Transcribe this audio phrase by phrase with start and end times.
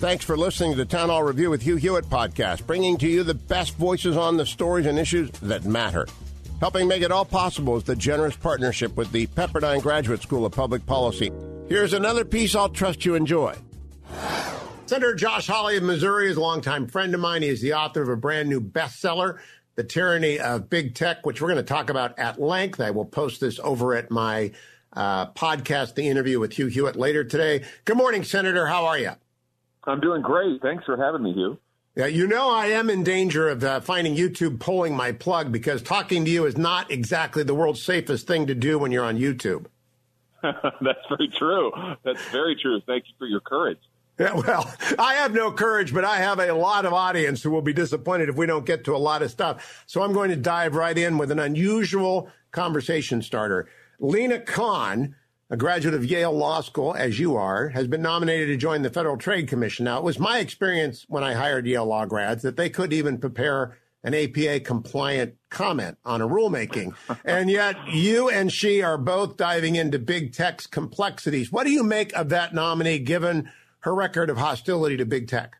[0.00, 3.22] Thanks for listening to the Town Hall Review with Hugh Hewitt podcast, bringing to you
[3.22, 6.06] the best voices on the stories and issues that matter.
[6.58, 10.52] Helping make it all possible is the generous partnership with the Pepperdine Graduate School of
[10.52, 11.30] Public Policy.
[11.68, 13.54] Here's another piece I'll trust you enjoy.
[14.86, 17.42] Senator Josh Hawley of Missouri is a longtime friend of mine.
[17.42, 19.38] He is the author of a brand new bestseller,
[19.74, 22.80] The Tyranny of Big Tech, which we're going to talk about at length.
[22.80, 24.52] I will post this over at my
[24.94, 27.66] uh, podcast, The Interview with Hugh Hewitt, later today.
[27.84, 28.66] Good morning, Senator.
[28.66, 29.12] How are you?
[29.84, 30.60] I'm doing great.
[30.62, 31.58] Thanks for having me, Hugh.
[31.96, 35.82] Yeah, you know I am in danger of uh, finding YouTube pulling my plug because
[35.82, 39.18] talking to you is not exactly the world's safest thing to do when you're on
[39.18, 39.66] YouTube.
[40.42, 41.72] That's very true.
[42.04, 42.80] That's very true.
[42.86, 43.78] Thank you for your courage.
[44.18, 47.62] Yeah, well, I have no courage, but I have a lot of audience who will
[47.62, 49.82] be disappointed if we don't get to a lot of stuff.
[49.86, 53.68] So I'm going to dive right in with an unusual conversation starter.
[53.98, 55.16] Lina Khan
[55.50, 58.90] a graduate of Yale Law School, as you are, has been nominated to join the
[58.90, 59.84] Federal Trade Commission.
[59.84, 63.18] Now, it was my experience when I hired Yale law grads that they couldn't even
[63.18, 66.94] prepare an APA compliant comment on a rulemaking.
[67.24, 71.50] and yet you and she are both diving into big tech's complexities.
[71.50, 75.56] What do you make of that nominee given her record of hostility to big tech?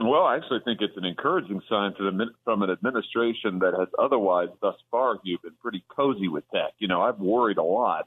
[0.00, 4.48] Well, I actually think it's an encouraging sign the, from an administration that has otherwise
[4.60, 6.72] thus far, you've been pretty cozy with tech.
[6.78, 8.06] You know, I've worried a lot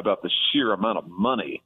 [0.00, 1.62] about the sheer amount of money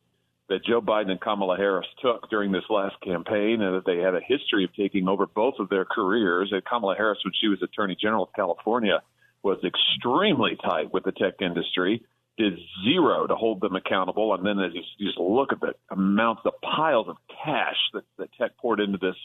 [0.48, 4.14] that Joe Biden and Kamala Harris took during this last campaign and that they had
[4.14, 6.50] a history of taking over both of their careers.
[6.52, 9.00] And Kamala Harris, when she was Attorney General of California,
[9.42, 12.02] was extremely tight with the tech industry,
[12.36, 14.34] did zero to hold them accountable.
[14.34, 18.28] And then as you just look at the amounts, the piles of cash that, that
[18.38, 19.16] tech poured into this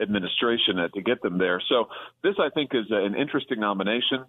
[0.00, 1.60] administration to get them there.
[1.68, 1.88] So
[2.22, 4.24] this, I think, is an interesting nomination.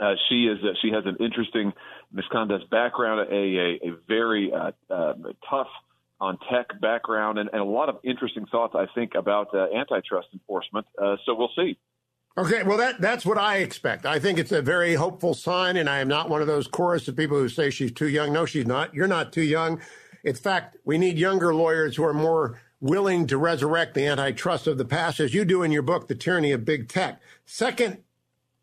[0.00, 1.72] Uh, she is uh, she has an interesting
[2.12, 5.14] misconduct background, a a, a very uh, uh,
[5.48, 5.68] tough
[6.20, 10.28] on tech background, and, and, a lot of interesting thoughts I think about uh, antitrust
[10.34, 10.86] enforcement.
[11.00, 11.78] Uh, so we'll see.
[12.36, 14.06] Okay, well that that's what I expect.
[14.06, 17.08] I think it's a very hopeful sign, and I am not one of those chorus
[17.08, 18.32] of people who say she's too young.
[18.32, 18.94] No, she's not.
[18.94, 19.80] You're not too young.
[20.24, 24.78] In fact, we need younger lawyers who are more willing to resurrect the antitrust of
[24.78, 27.20] the past, as you do in your book, The Tyranny of Big Tech.
[27.44, 27.98] Second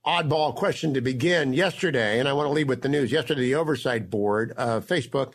[0.08, 1.52] oddball question to begin.
[1.52, 3.12] Yesterday, and I want to lead with the news.
[3.12, 5.34] Yesterday, the oversight board, uh, Facebook,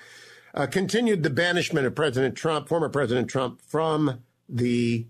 [0.55, 5.07] uh, continued the banishment of President Trump, former President Trump, from the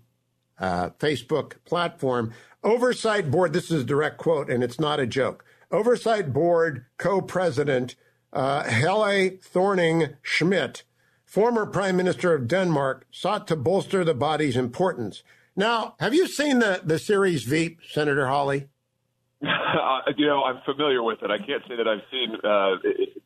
[0.59, 2.33] uh, Facebook platform.
[2.61, 5.45] Oversight board, this is a direct quote, and it's not a joke.
[5.71, 7.95] Oversight board co-president
[8.33, 10.83] uh, Helle Thorning Schmidt,
[11.23, 15.23] former prime minister of Denmark, sought to bolster the body's importance.
[15.55, 18.67] Now, have you seen the, the series Veep, Senator Hawley?
[19.73, 21.31] Uh, you know, I'm familiar with it.
[21.31, 22.75] I can't say that I've seen uh,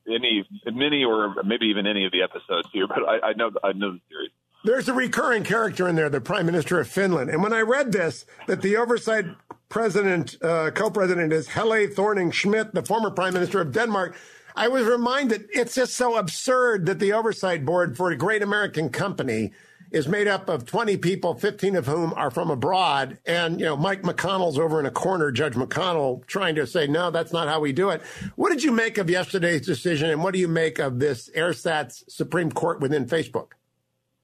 [0.07, 3.73] any, many, or maybe even any of the episodes here, but I, I know I
[3.73, 4.31] know the series.
[4.63, 7.29] There's a recurring character in there, the Prime Minister of Finland.
[7.29, 9.25] And when I read this, that the oversight
[9.69, 14.15] president, uh, co-president is Helle Thorning Schmidt, the former Prime Minister of Denmark,
[14.55, 18.89] I was reminded it's just so absurd that the oversight board for a great American
[18.89, 19.51] company
[19.91, 23.19] is made up of 20 people, 15 of whom are from abroad.
[23.25, 27.11] And, you know, Mike McConnell's over in a corner, Judge McConnell, trying to say, no,
[27.11, 28.01] that's not how we do it.
[28.35, 30.09] What did you make of yesterday's decision?
[30.09, 33.53] And what do you make of this ersatz Supreme Court within Facebook?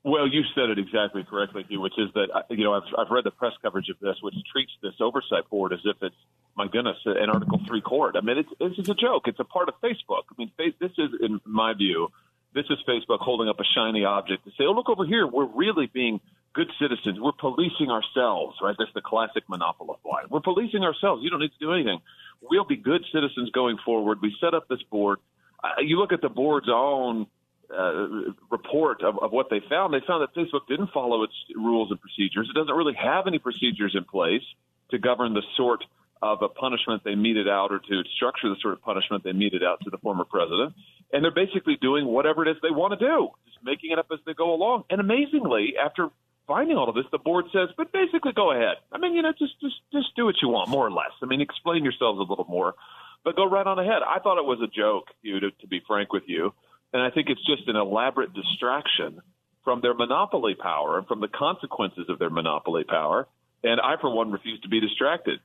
[0.05, 3.09] Well, you said it exactly correctly, Hugh, which is that, uh, you know, I've, I've
[3.09, 6.15] read the press coverage of this, which treats this oversight board as if it's,
[6.57, 8.15] my goodness, an Article 3 court.
[8.17, 9.23] I mean, it's, it's a joke.
[9.27, 10.23] It's a part of Facebook.
[10.29, 12.09] I mean, this is, in my view,
[12.53, 15.27] this is Facebook holding up a shiny object to say, oh, look over here.
[15.27, 16.19] We're really being
[16.53, 17.19] good citizens.
[17.19, 18.75] We're policing ourselves, right?
[18.77, 21.23] That's the classic monopolist We're policing ourselves.
[21.23, 21.99] You don't need to do anything.
[22.41, 24.19] We'll be good citizens going forward.
[24.21, 25.19] We set up this board.
[25.63, 27.27] Uh, you look at the board's own
[27.75, 28.07] uh,
[28.51, 29.93] report of, of what they found.
[29.93, 32.49] They found that Facebook didn't follow its rules and procedures.
[32.49, 34.43] It doesn't really have any procedures in place
[34.91, 35.83] to govern the sort
[36.23, 39.61] of a punishment they meted out or to structure the sort of punishment they meted
[39.61, 40.73] out to the former president.
[41.11, 44.07] And they're basically doing whatever it is they want to do, just making it up
[44.11, 44.85] as they go along.
[44.89, 46.07] And amazingly, after
[46.47, 48.77] finding all of this, the board says, but basically go ahead.
[48.93, 51.11] I mean, you know, just just just do what you want, more or less.
[51.21, 52.73] I mean, explain yourselves a little more,
[53.25, 54.01] but go right on ahead.
[54.07, 56.53] I thought it was a joke, you to, to be frank with you,
[56.93, 59.19] and I think it's just an elaborate distraction
[59.65, 63.27] from their monopoly power and from the consequences of their monopoly power.
[63.61, 65.39] And I, for one, refuse to be distracted.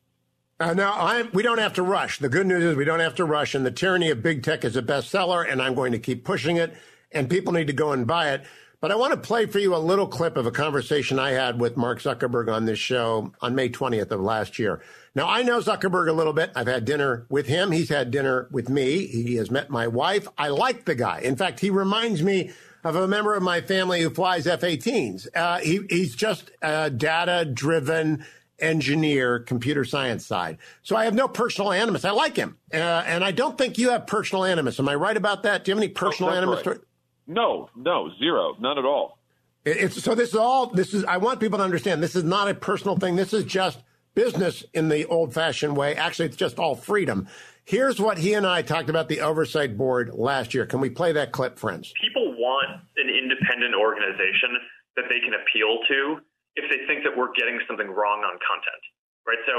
[0.60, 2.18] Uh, now, I'm, we don't have to rush.
[2.18, 4.64] The good news is we don't have to rush, and The Tyranny of Big Tech
[4.64, 6.74] is a bestseller, and I'm going to keep pushing it,
[7.12, 8.44] and people need to go and buy it.
[8.80, 11.60] But I want to play for you a little clip of a conversation I had
[11.60, 14.82] with Mark Zuckerberg on this show on May 20th of last year.
[15.14, 16.50] Now, I know Zuckerberg a little bit.
[16.56, 17.70] I've had dinner with him.
[17.70, 19.06] He's had dinner with me.
[19.06, 20.26] He has met my wife.
[20.36, 21.20] I like the guy.
[21.20, 22.50] In fact, he reminds me
[22.84, 25.26] of a member of my family who flies F-18s.
[25.34, 28.24] Uh, he, he's just a data-driven
[28.58, 30.58] engineer, computer science side.
[30.82, 32.04] So I have no personal animus.
[32.04, 34.78] I like him, uh, and I don't think you have personal animus.
[34.78, 35.64] Am I right about that?
[35.64, 36.64] Do you have any personal animus?
[36.66, 36.78] Right.
[37.26, 39.18] No, no, zero, none at all.
[39.64, 40.14] It's so.
[40.14, 40.66] This is all.
[40.66, 41.04] This is.
[41.04, 42.02] I want people to understand.
[42.02, 43.16] This is not a personal thing.
[43.16, 43.78] This is just
[44.14, 45.94] business in the old-fashioned way.
[45.94, 47.28] Actually, it's just all freedom.
[47.64, 50.64] Here's what he and I talked about the oversight board last year.
[50.64, 51.92] Can we play that clip, friends?
[52.00, 54.56] People want an independent organization
[54.96, 56.20] that they can appeal to
[56.56, 58.82] if they think that we're getting something wrong on content,
[59.26, 59.40] right?
[59.44, 59.54] So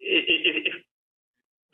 [0.00, 0.74] if, if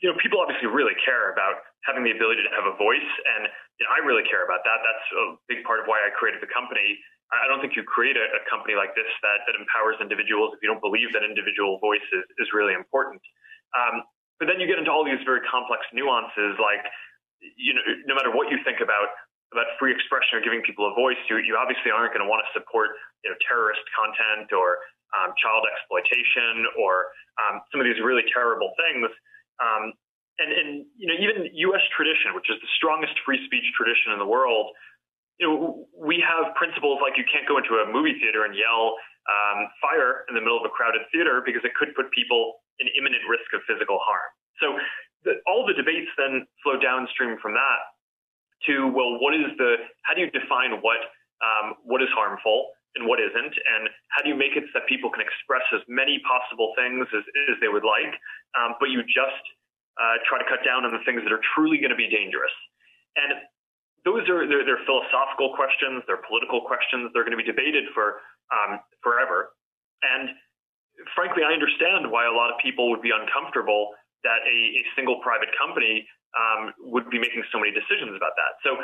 [0.02, 3.46] you know, people obviously really care about having the ability to have a voice, and
[3.78, 4.78] you know, I really care about that.
[4.82, 6.98] That's a big part of why I created the company.
[7.32, 10.60] I don't think you create a, a company like this that, that empowers individuals if
[10.60, 13.24] you don't believe that individual voice is, is really important.
[13.72, 14.04] Um,
[14.36, 16.84] but then you get into all these very complex nuances, like
[17.56, 19.10] you know, no matter what you think about
[19.52, 22.40] about free expression or giving people a voice, you you obviously aren't going to want
[22.42, 24.80] to support you know terrorist content or
[25.12, 29.12] um, child exploitation or um, some of these really terrible things.
[29.60, 29.92] Um,
[30.40, 31.84] and, and you know even U.S.
[31.92, 34.72] tradition, which is the strongest free speech tradition in the world,
[35.36, 38.96] you know we have principles like you can't go into a movie theater and yell
[39.28, 42.88] um, fire in the middle of a crowded theater because it could put people in
[42.98, 44.30] imminent risk of physical harm.
[44.58, 44.66] So
[45.22, 47.80] the, all the debates then flow downstream from that
[48.66, 51.00] to well, what is the how do you define what
[51.42, 54.86] um, what is harmful and what isn't, and how do you make it so that
[54.86, 58.12] people can express as many possible things as, as they would like,
[58.52, 59.44] um, but you just
[59.96, 62.52] uh, try to cut down on the things that are truly going to be dangerous.
[63.16, 63.48] And
[64.04, 68.20] those are they're, they're, philosophical questions, they're political questions, they're going to be debated for
[68.52, 69.56] um, forever.
[70.04, 70.36] And
[71.16, 75.20] frankly, I understand why a lot of people would be uncomfortable that a, a single
[75.24, 76.04] private company
[76.36, 78.60] um, would be making so many decisions about that.
[78.64, 78.80] So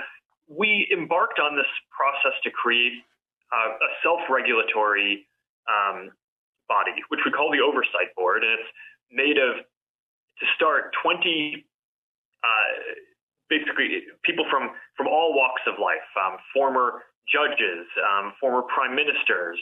[0.49, 3.05] we embarked on this process to create
[3.53, 5.27] uh, a self-regulatory
[5.69, 6.13] um,
[6.69, 8.71] body, which we call the Oversight Board, and it's
[9.13, 9.65] made of
[10.41, 11.65] to start 20
[12.45, 12.49] uh,
[13.51, 19.59] basically people from from all walks of life, um, former judges, um, former prime ministers,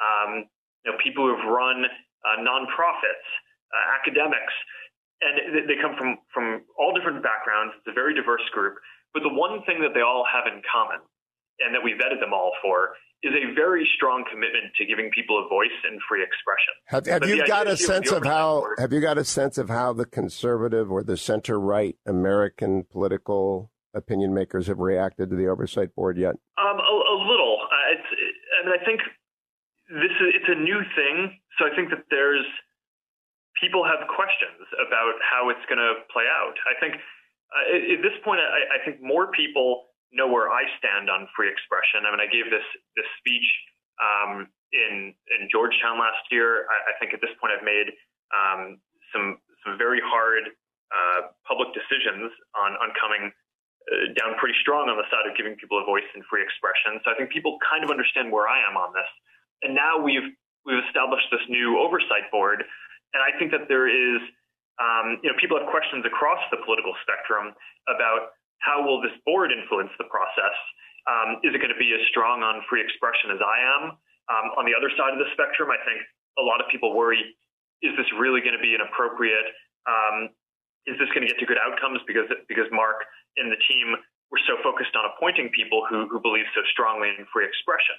[0.00, 0.46] um,
[0.84, 3.28] you know, people who have run uh, nonprofits,
[3.70, 4.54] uh, academics,
[5.24, 7.72] and they come from from all different backgrounds.
[7.78, 8.76] It's a very diverse group,
[9.12, 11.00] but the one thing that they all have in common,
[11.60, 15.42] and that we vetted them all for, is a very strong commitment to giving people
[15.44, 16.74] a voice and free expression.
[16.86, 18.60] Have, have you got a sense of how?
[18.60, 22.84] Board, have you got a sense of how the conservative or the center right American
[22.84, 26.34] political opinion makers have reacted to the oversight board yet?
[26.58, 27.58] Um, a, a little.
[27.64, 28.08] Uh, it's,
[28.60, 29.00] I mean, I think
[29.88, 32.44] this is it's a new thing, so I think that there's
[33.64, 36.52] people have questions about how it's going to play out.
[36.68, 37.00] I think
[37.48, 41.48] uh, at this point, I, I, think more people know where I stand on free
[41.48, 42.04] expression.
[42.04, 43.48] I mean, I gave this this speech
[43.96, 46.68] um, in in Georgetown last year.
[46.68, 47.88] I, I, think at this point, I've made
[48.36, 48.84] um,
[49.16, 50.52] some some very hard
[50.92, 55.56] uh, public decisions on on coming uh, down pretty strong on the side of giving
[55.56, 57.00] people a voice and free expression.
[57.00, 59.08] So I think people kind of understand where I am on this.
[59.64, 60.28] And now we've
[60.68, 62.66] we've established this new oversight board
[63.14, 64.20] and I think that there is,
[64.82, 67.54] um, you know, people have questions across the political spectrum
[67.86, 70.56] about how will this board influence the process.
[71.06, 73.82] Um, is it going to be as strong on free expression as I am?
[74.28, 76.00] Um, on the other side of the spectrum, I think
[76.40, 77.20] a lot of people worry:
[77.84, 79.52] is this really going to be an appropriate?
[79.84, 80.32] Um,
[80.88, 83.04] is this going to get to good outcomes because because Mark
[83.36, 83.96] and the team
[84.32, 87.94] were so focused on appointing people who, who believe so strongly in free expression.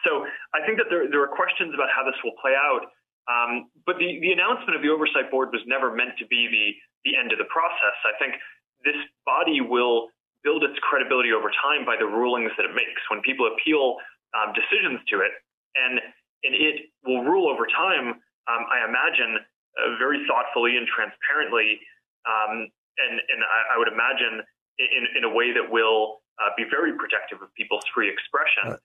[0.00, 0.24] So
[0.56, 2.88] I think that there, there are questions about how this will play out
[3.28, 6.66] um, but the, the announcement of the oversight board was never meant to be the,
[7.08, 7.96] the end of the process.
[8.04, 8.36] I think
[8.84, 10.12] this body will
[10.44, 13.00] build its credibility over time by the rulings that it makes.
[13.08, 13.96] When people appeal
[14.36, 15.32] um, decisions to it,
[15.74, 16.00] and
[16.44, 18.20] and it will rule over time,
[18.52, 21.80] um, I imagine, uh, very thoughtfully and transparently,
[22.28, 22.68] um,
[23.00, 24.44] and and I, I, would imagine
[24.76, 28.76] in in a way that will uh, be very protective of people's free expression.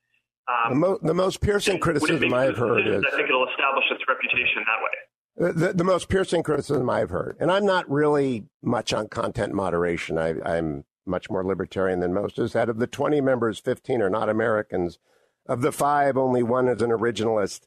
[0.50, 4.04] Um, the, mo- the, most piercing criticism I've heard is I think it'll establish its
[4.08, 5.54] reputation that way.
[5.54, 10.18] The, the, most piercing criticism I've heard, and I'm not really much on content moderation.
[10.18, 12.40] I, am much more libertarian than most.
[12.40, 15.00] Is that of the 20 members, 15 are not Americans.
[15.48, 17.62] of the five, only one is an originalist.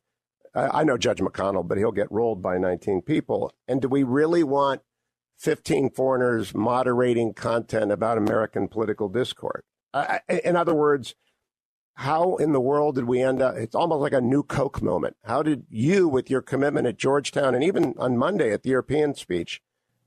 [0.54, 3.52] I know Judge McConnell, but he'll get rolled by 19 people.
[3.66, 4.82] And do we really want
[5.38, 9.64] 15 foreigners moderating content about American political discourse?
[9.94, 11.14] Uh, in other words,
[11.94, 13.56] how in the world did we end up?
[13.56, 15.16] It's almost like a new Coke moment.
[15.24, 19.14] How did you, with your commitment at Georgetown and even on Monday at the European
[19.14, 19.60] speech,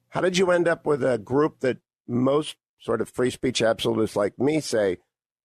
[0.09, 1.77] how did you end up with a group that
[2.07, 4.97] most sort of free speech absolutists like me say,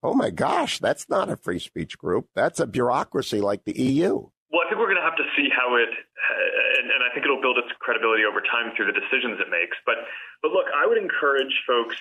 [0.03, 2.27] oh my gosh, that's not a free speech group.
[2.35, 4.29] That's a bureaucracy like the EU.
[4.51, 7.25] Well, I think we're going to have to see how it, and, and, I think
[7.25, 9.77] it'll build its credibility over time through the decisions it makes.
[9.85, 9.95] But,
[10.41, 11.95] but look, I would encourage folks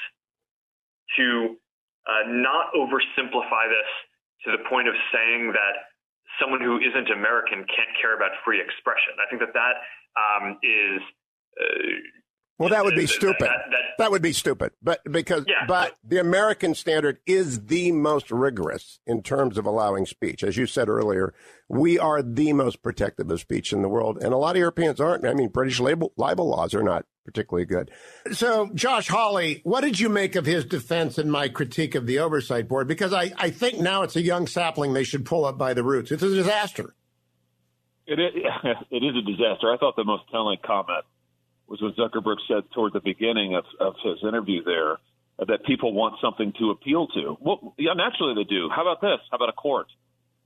[1.16, 1.56] to
[2.08, 3.90] uh, not oversimplify this
[4.44, 5.90] to the point of saying that
[6.40, 9.18] someone who isn't American can't care about free expression.
[9.20, 9.76] I think that that
[10.16, 11.00] um, is
[11.60, 12.20] uh,
[12.60, 13.40] well, that would be stupid.
[13.40, 14.72] That, that, that, would be stupid.
[14.82, 19.64] But because yeah, but, but the American standard is the most rigorous in terms of
[19.64, 20.44] allowing speech.
[20.44, 21.32] As you said earlier,
[21.70, 25.00] we are the most protective of speech in the world, and a lot of Europeans
[25.00, 25.24] aren't.
[25.24, 27.90] I mean, British libel, libel laws are not particularly good.
[28.32, 32.18] So, Josh Hawley, what did you make of his defense and my critique of the
[32.18, 32.88] oversight board?
[32.88, 35.84] Because I, I think now it's a young sapling they should pull up by the
[35.84, 36.10] roots.
[36.10, 36.94] It's a disaster.
[38.06, 38.32] It is,
[38.90, 39.72] it is a disaster.
[39.72, 41.04] I thought the most telling comment
[41.68, 44.92] was what Zuckerberg said toward the beginning of, of his interview there
[45.38, 47.36] uh, that people want something to appeal to.
[47.40, 48.68] Well, yeah, naturally they do.
[48.74, 49.20] How about this?
[49.30, 49.86] How about a court?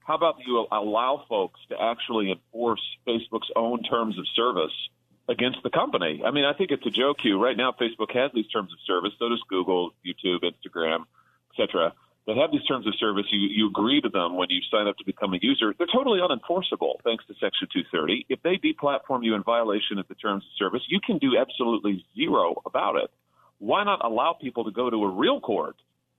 [0.00, 4.72] How about you allow folks to actually enforce Facebook's own terms of service
[5.28, 6.22] against the company?
[6.24, 7.42] I mean, I think it's a joke, Hugh.
[7.42, 9.12] Right now, Facebook has these terms of service.
[9.18, 11.04] So does Google, YouTube, Instagram,
[11.52, 11.92] etc
[12.26, 14.96] They have these terms of service, you, you agree to them when you sign up
[14.98, 18.26] to become a user, they're totally unenforceable thanks to Section 230.
[18.28, 22.04] If they deplatform you in violation of the terms of service, you can do absolutely
[22.16, 23.10] zero about it.
[23.58, 25.76] Why not allow people to go to a real court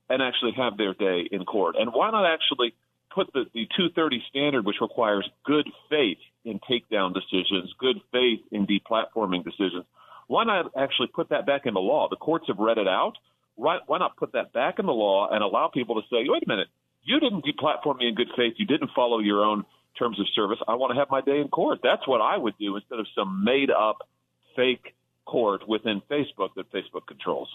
[0.08, 1.76] and actually have their day in court?
[1.78, 2.74] And why not actually
[3.14, 8.66] put the, the 230 standard, which requires good faith in takedown decisions, good faith in
[8.66, 9.84] deplatforming decisions,
[10.28, 12.08] why not actually put that back into law?
[12.08, 13.14] The courts have read it out
[13.56, 16.44] why, why not put that back in the law and allow people to say, wait
[16.44, 16.68] a minute,
[17.02, 18.54] you didn't deplatform me in good faith.
[18.58, 19.64] You didn't follow your own
[19.98, 20.58] terms of service.
[20.68, 21.80] I want to have my day in court.
[21.82, 23.98] That's what I would do instead of some made up
[24.54, 27.48] fake court within Facebook that Facebook controls.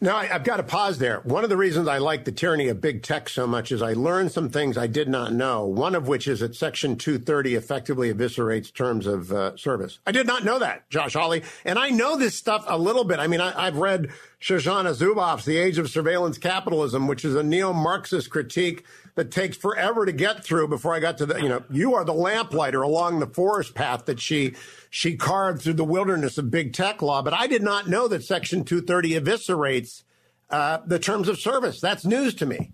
[0.00, 1.20] Now, I, have got to pause there.
[1.20, 3.92] One of the reasons I like the tyranny of big tech so much is I
[3.92, 5.66] learned some things I did not know.
[5.66, 9.98] One of which is that Section 230 effectively eviscerates terms of uh, service.
[10.06, 11.42] I did not know that, Josh Hawley.
[11.64, 13.18] And I know this stuff a little bit.
[13.18, 17.42] I mean, I, have read Shoshana Zuboff's The Age of Surveillance Capitalism, which is a
[17.42, 18.84] neo Marxist critique
[19.16, 22.04] that takes forever to get through before I got to the, you know, you are
[22.04, 24.54] the lamplighter along the forest path that she,
[24.90, 27.22] she carved through the wilderness of big tech law.
[27.22, 30.02] But I did not know that Section 230 eviscerates
[30.50, 31.80] uh, the terms of service.
[31.80, 32.72] That's news to me.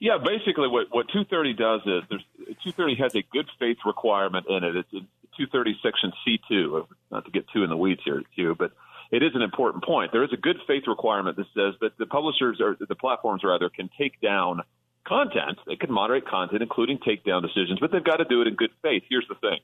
[0.00, 2.24] Yeah, basically what, what 230 does is there's
[2.64, 4.76] 230 has a good faith requirement in it.
[4.76, 5.06] It's in
[5.38, 8.72] 230 section C2, not to get too in the weeds here, Hugh, but
[9.12, 10.10] it is an important point.
[10.10, 13.68] There is a good faith requirement that says that the publishers or the platforms rather
[13.68, 14.62] can take down
[15.06, 15.58] content.
[15.66, 18.70] They can moderate content, including takedown decisions, but they've got to do it in good
[18.82, 19.04] faith.
[19.08, 19.58] Here's the thing.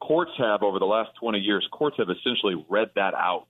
[0.00, 3.46] Courts have, over the last 20 years, courts have essentially read that out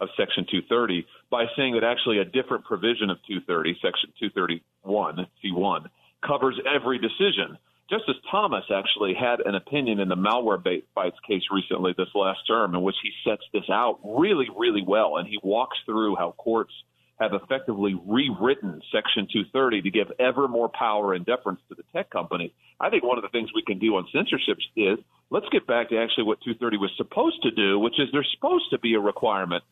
[0.00, 5.86] of Section 230 by saying that actually a different provision of 230, Section 231, C1,
[6.26, 7.56] covers every decision.
[7.88, 12.74] Justice Thomas actually had an opinion in the malware Malwarebytes case recently, this last term,
[12.74, 15.18] in which he sets this out really, really well.
[15.18, 16.72] And he walks through how courts–
[17.22, 22.10] have effectively rewritten Section 230 to give ever more power and deference to the tech
[22.10, 22.50] companies.
[22.80, 24.98] I think one of the things we can do on censorship is
[25.30, 28.70] let's get back to actually what 230 was supposed to do, which is there's supposed
[28.70, 29.62] to be a requirement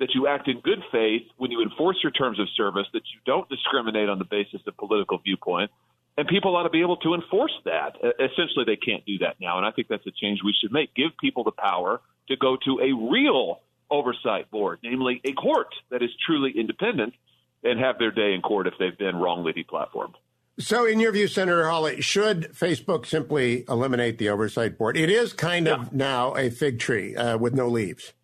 [0.00, 3.20] that you act in good faith when you enforce your terms of service, that you
[3.24, 5.70] don't discriminate on the basis of political viewpoint.
[6.18, 7.96] And people ought to be able to enforce that.
[8.18, 9.58] Essentially, they can't do that now.
[9.58, 10.94] And I think that's a change we should make.
[10.94, 13.60] Give people the power to go to a real
[13.90, 17.14] oversight board, namely a court that is truly independent
[17.62, 20.14] and have their day in court if they've been wrongly deplatformed.
[20.58, 24.96] So, in your view, Senator Hawley, should Facebook simply eliminate the oversight board?
[24.96, 28.14] It is kind of now a fig tree uh, with no leaves.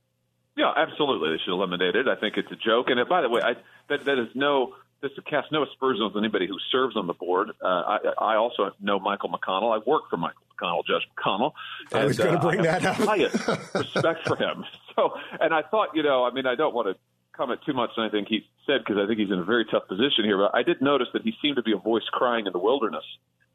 [0.57, 1.31] Yeah, absolutely.
[1.31, 2.09] They should eliminate it.
[2.09, 2.87] I think it's a joke.
[2.89, 3.55] And by the way, I,
[3.89, 7.51] that, that is no this casts no aspersions on anybody who serves on the board.
[7.63, 9.75] Uh, I, I also know Michael McConnell.
[9.75, 11.53] I work for Michael McConnell, Judge McConnell.
[11.91, 12.97] And, I was going to bring uh, that up.
[12.97, 14.65] highest respect for him.
[14.95, 17.01] So, and I thought, you know, I mean, I don't want to
[17.35, 19.89] comment too much on anything he said because I think he's in a very tough
[19.89, 20.37] position here.
[20.37, 23.05] But I did notice that he seemed to be a voice crying in the wilderness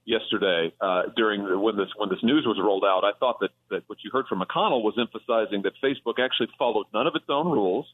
[0.03, 3.03] yesterday uh, during the, when this when this news was rolled out.
[3.03, 6.87] I thought that that what you heard from McConnell was emphasizing that Facebook actually followed
[6.91, 7.85] none of its own rules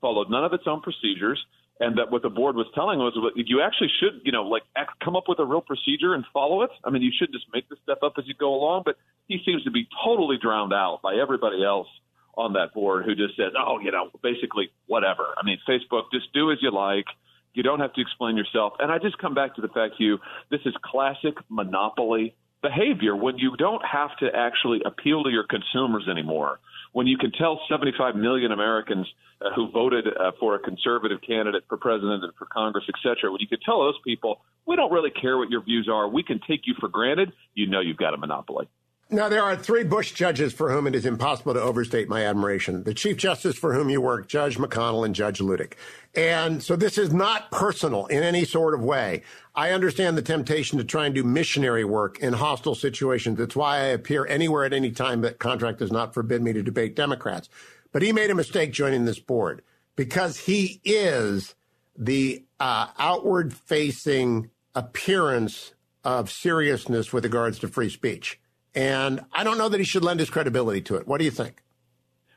[0.00, 1.44] followed none of its own procedures,
[1.80, 4.62] and that what the board was telling was you actually should, you know, like
[5.02, 6.70] come up with a real procedure and follow it.
[6.84, 8.82] I mean, you should just make the stuff up as you go along.
[8.84, 8.96] But
[9.26, 11.88] he seems to be totally drowned out by everybody else
[12.36, 15.34] on that board who just says, oh, you know, basically whatever.
[15.38, 17.06] I mean, Facebook, just do as you like.
[17.54, 18.74] You don't have to explain yourself.
[18.78, 20.18] And I just come back to the fact, Hugh,
[20.50, 26.06] this is classic monopoly behavior when you don't have to actually appeal to your consumers
[26.10, 26.60] anymore.
[26.92, 29.06] When you can tell 75 million Americans
[29.40, 33.30] uh, who voted uh, for a conservative candidate for president and for Congress, et cetera,
[33.30, 36.22] when you can tell those people, we don't really care what your views are, we
[36.22, 38.68] can take you for granted, you know you've got a monopoly.
[39.12, 42.84] Now, there are three Bush judges for whom it is impossible to overstate my admiration.
[42.84, 45.72] The Chief Justice for whom you work, Judge McConnell and Judge Luttig.
[46.14, 49.24] And so this is not personal in any sort of way.
[49.56, 53.38] I understand the temptation to try and do missionary work in hostile situations.
[53.38, 56.62] That's why I appear anywhere at any time that contract does not forbid me to
[56.62, 57.48] debate Democrats.
[57.90, 59.62] But he made a mistake joining this board
[59.96, 61.56] because he is
[61.98, 65.74] the uh, outward facing appearance
[66.04, 68.38] of seriousness with regards to free speech.
[68.74, 71.06] And I don't know that he should lend his credibility to it.
[71.06, 71.62] What do you think?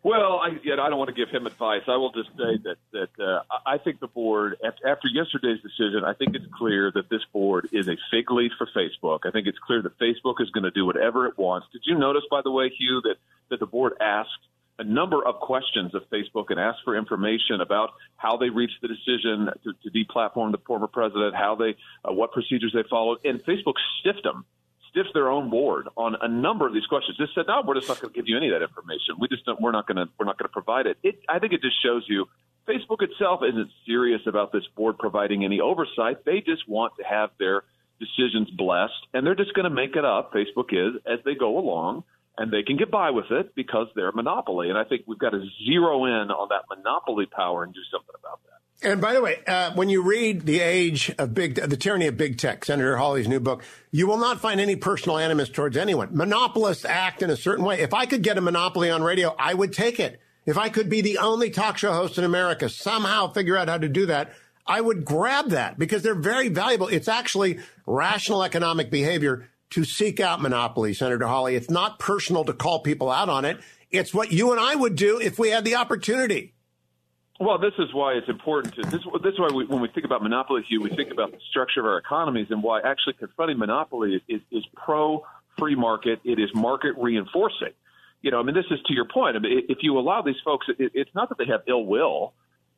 [0.04, 1.84] Well, I, yet I don't want to give him advice.
[1.88, 6.14] I will just say that that uh, I think the board, after yesterday's decision, I
[6.14, 9.20] think it's clear that this board is a fig leaf for Facebook.
[9.26, 11.68] I think it's clear that Facebook is going to do whatever it wants.
[11.72, 13.16] Did you notice, by the way, Hugh, that
[13.50, 14.30] that the board asked
[14.78, 18.90] a number of questions of Facebook and asked for information about how they reached the
[18.90, 23.42] decision to, to deplatform the former president, how they, uh, what procedures they followed, and
[23.46, 24.46] Facebook stiffed them
[24.94, 27.18] stiffs their own board on a number of these questions.
[27.18, 29.16] Just said, no, we're just not going to give you any of that information.
[29.20, 30.98] We just don't, we're not going to we're not going to provide it.
[31.02, 31.20] it.
[31.28, 32.28] I think it just shows you
[32.68, 36.24] Facebook itself isn't serious about this board providing any oversight.
[36.26, 37.64] They just want to have their
[38.00, 40.32] decisions blessed, and they're just going to make it up.
[40.32, 42.04] Facebook is as they go along.
[42.38, 44.70] And they can get by with it because they're a monopoly.
[44.70, 48.16] And I think we've got to zero in on that monopoly power and do something
[48.20, 48.90] about that.
[48.90, 52.18] And by the way, uh, when you read The Age of Big, The Tyranny of
[52.18, 56.10] Big Tech, Senator Hawley's new book, you will not find any personal animus towards anyone.
[56.16, 57.80] Monopolists act in a certain way.
[57.80, 60.20] If I could get a monopoly on radio, I would take it.
[60.46, 63.78] If I could be the only talk show host in America, somehow figure out how
[63.78, 64.34] to do that,
[64.68, 66.88] I would grab that because they're very valuable.
[66.88, 71.56] It's actually rational economic behavior to seek out monopoly, Senator Hawley.
[71.56, 73.60] It's not personal to call people out on it.
[73.92, 76.54] It's what you and I would do if we had the opportunity.
[77.40, 79.02] Well, this is why it's important to this.
[79.24, 81.80] This is why we, when we think about monopoly, Hugh, we think about the structure
[81.80, 85.26] of our economies and why actually confronting monopoly is, is, is pro
[85.58, 86.20] free market.
[86.24, 87.74] It is market reinforcing.
[88.22, 89.36] You know, I mean, this is to your point.
[89.36, 92.34] I mean, if you allow these folks, it, it's not that they have ill will.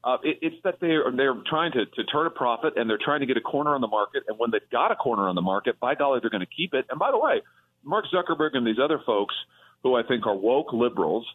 [0.06, 3.22] Uh, it, it's that they're they're trying to, to turn a profit and they're trying
[3.22, 4.24] to get a corner on the market.
[4.28, 6.74] And when they've got a corner on the market, by golly, they're going to keep
[6.74, 6.86] it.
[6.90, 7.42] And by the way,
[7.84, 9.34] Mark Zuckerberg and these other folks
[9.84, 11.26] who I think are woke liberals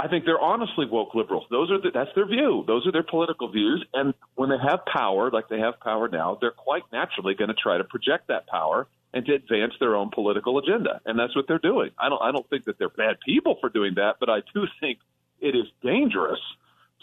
[0.00, 1.44] I think they're honestly woke liberals.
[1.50, 2.64] Those are the, that's their view.
[2.66, 3.84] Those are their political views.
[3.92, 7.54] And when they have power, like they have power now, they're quite naturally going to
[7.54, 11.02] try to project that power and to advance their own political agenda.
[11.04, 11.90] And that's what they're doing.
[11.98, 14.66] I don't I don't think that they're bad people for doing that, but I do
[14.80, 15.00] think
[15.38, 16.40] it is dangerous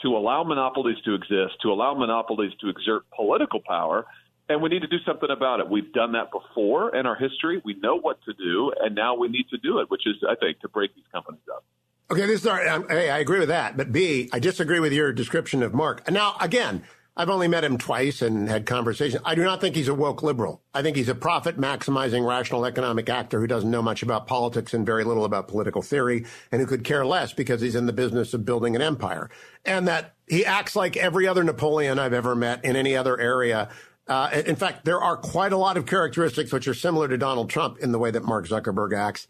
[0.01, 4.05] to allow monopolies to exist, to allow monopolies to exert political power.
[4.49, 5.69] And we need to do something about it.
[5.69, 7.61] We've done that before in our history.
[7.65, 10.35] We know what to do, and now we need to do it, which is, I
[10.35, 11.65] think, to break these companies up.
[12.09, 13.75] Okay, this is our, um, A, I agree with that.
[13.75, 16.09] But B, I disagree with your description of Mark.
[16.09, 16.83] Now, again,
[17.19, 19.23] I've only met him twice and had conversations.
[19.25, 20.61] I do not think he's a woke liberal.
[20.71, 24.71] I think he's a profit maximizing rational economic actor who doesn't know much about politics
[24.75, 27.93] and very little about political theory and who could care less because he's in the
[27.93, 29.31] business of building an empire.
[29.65, 33.69] And that he acts like every other Napoleon I've ever met in any other area.
[34.07, 37.49] Uh, in fact, there are quite a lot of characteristics which are similar to Donald
[37.49, 39.27] Trump in the way that Mark Zuckerberg acts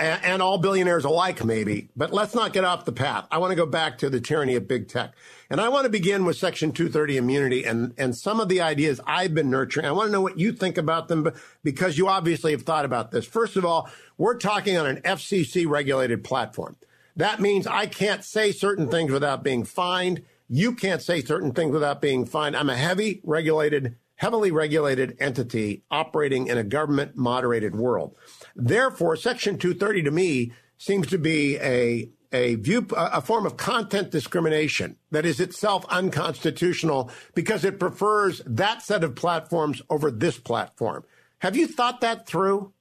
[0.00, 1.90] and, and all billionaires alike, maybe.
[1.94, 3.28] But let's not get off the path.
[3.30, 5.12] I want to go back to the tyranny of big tech.
[5.50, 9.00] And I want to begin with Section 230 immunity and, and some of the ideas
[9.06, 9.86] I've been nurturing.
[9.86, 11.30] I want to know what you think about them
[11.62, 13.26] because you obviously have thought about this.
[13.26, 16.76] First of all, we're talking on an FCC regulated platform.
[17.16, 20.22] That means I can't say certain things without being fined.
[20.48, 22.56] You can't say certain things without being fined.
[22.56, 28.14] I'm a heavy regulated, heavily regulated entity operating in a government moderated world.
[28.54, 34.10] Therefore, Section 230 to me seems to be a a view a form of content
[34.10, 41.02] discrimination that is itself unconstitutional because it prefers that set of platforms over this platform.
[41.38, 42.72] Have you thought that through?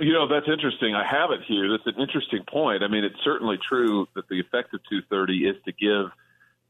[0.00, 0.94] You know, that's interesting.
[0.96, 1.70] I have it here.
[1.70, 2.82] That's an interesting point.
[2.82, 6.10] I mean, it's certainly true that the effect of 230 is to give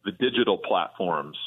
[0.05, 1.39] the digital platforms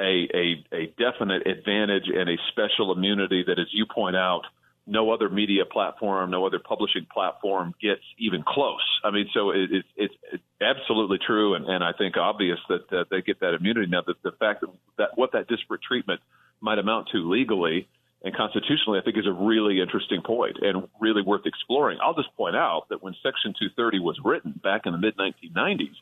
[0.00, 4.42] a, a, a definite advantage and a special immunity that, as you point out,
[4.86, 8.80] no other media platform, no other publishing platform gets even close.
[9.04, 12.92] I mean, so it, it, it's, it's absolutely true, and, and I think obvious that
[12.92, 13.88] uh, they get that immunity.
[13.88, 16.20] Now, that the fact that, that what that disparate treatment
[16.60, 17.88] might amount to legally
[18.22, 21.98] and constitutionally, I think is a really interesting point and really worth exploring.
[22.02, 25.96] I'll just point out that when Section 230 was written back in the mid 1990s,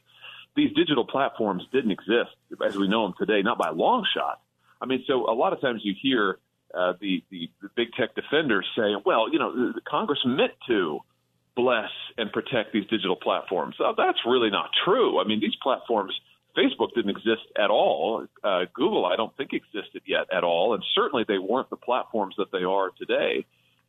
[0.58, 4.40] these digital platforms didn't exist as we know them today, not by a long shot.
[4.82, 6.38] I mean, so a lot of times you hear
[6.74, 10.98] uh, the, the, the big tech defenders saying, well, you know, the, Congress meant to
[11.56, 13.76] bless and protect these digital platforms.
[13.82, 15.20] Uh, that's really not true.
[15.20, 16.12] I mean, these platforms,
[16.56, 18.26] Facebook didn't exist at all.
[18.42, 22.34] Uh, Google, I don't think existed yet at all, and certainly they weren't the platforms
[22.38, 23.46] that they are today.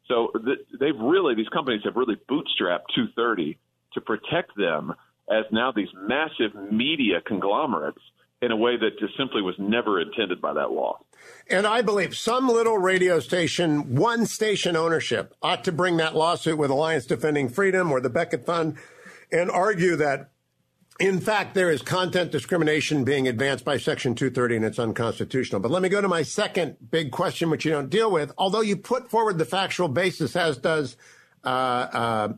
[0.08, 3.58] So th- they've really, these companies have really bootstrapped 230
[3.94, 4.94] to protect them
[5.30, 8.02] as now these massive media conglomerates
[8.42, 10.98] in a way that just simply was never intended by that law.
[11.50, 16.58] And I believe some little radio station, one station ownership, ought to bring that lawsuit
[16.58, 18.78] with Alliance Defending Freedom or the Becket Fund
[19.32, 20.30] and argue that,
[21.00, 25.60] in fact, there is content discrimination being advanced by Section 230 and it's unconstitutional.
[25.60, 28.62] But let me go to my second big question, which you don't deal with, although
[28.62, 30.96] you put forward the factual basis, as does
[31.44, 32.34] uh, uh,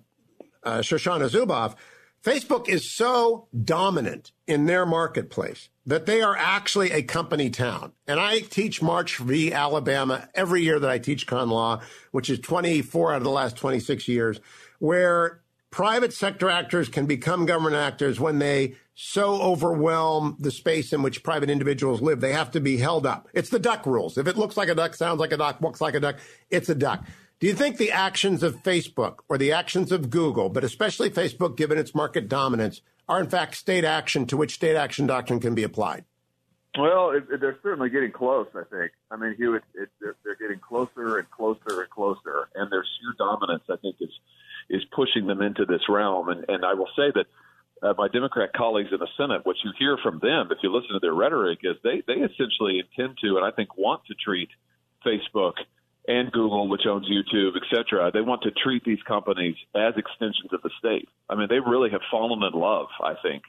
[0.64, 1.76] uh, Shoshana Zuboff.
[2.24, 7.94] Facebook is so dominant in their marketplace that they are actually a company town.
[8.08, 9.52] And I teach Marsh v.
[9.52, 11.82] Alabama every year that I teach con law,
[12.12, 14.40] which is 24 out of the last 26 years,
[14.78, 21.02] where private sector actors can become government actors when they so overwhelm the space in
[21.02, 22.22] which private individuals live.
[22.22, 23.30] They have to be held up.
[23.34, 24.18] It's the duck rules.
[24.20, 26.18] If it looks like a duck, sounds like a duck, walks like a duck,
[26.52, 27.04] it's a duck.
[27.42, 31.58] Do you think the actions of Facebook or the actions of Google, but especially Facebook,
[31.58, 35.56] given its market dominance, are in fact state action to which state action doctrine can
[35.56, 36.06] be applied?
[36.78, 38.46] Well, it, it, they're certainly getting close.
[38.54, 38.92] I think.
[39.10, 39.64] I mean, Hugh, it,
[40.00, 44.14] they're, they're getting closer and closer and closer, and their sheer dominance, I think, is
[44.70, 46.30] is pushing them into this realm.
[46.30, 47.26] And, and I will say that
[47.82, 50.94] uh, my Democrat colleagues in the Senate, what you hear from them, if you listen
[50.94, 54.50] to their rhetoric, is they they essentially intend to, and I think want to treat
[55.04, 55.54] Facebook
[56.08, 60.52] and Google, which owns YouTube, et cetera, they want to treat these companies as extensions
[60.52, 61.08] of the state.
[61.30, 63.44] I mean, they really have fallen in love, I think,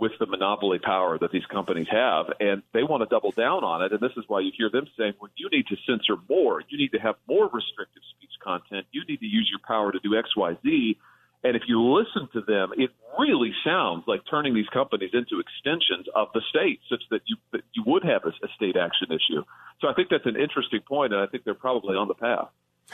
[0.00, 3.82] with the monopoly power that these companies have, and they want to double down on
[3.82, 3.92] it.
[3.92, 6.62] And this is why you hear them saying, well, you need to censor more.
[6.68, 8.86] You need to have more restrictive speech content.
[8.92, 10.98] You need to use your power to do X, Y, Z.
[11.44, 16.06] And if you listen to them, it really sounds like turning these companies into extensions
[16.14, 19.44] of the state, such that you that you would have a, a state action issue.
[19.80, 22.48] So I think that's an interesting point, and I think they're probably on the path.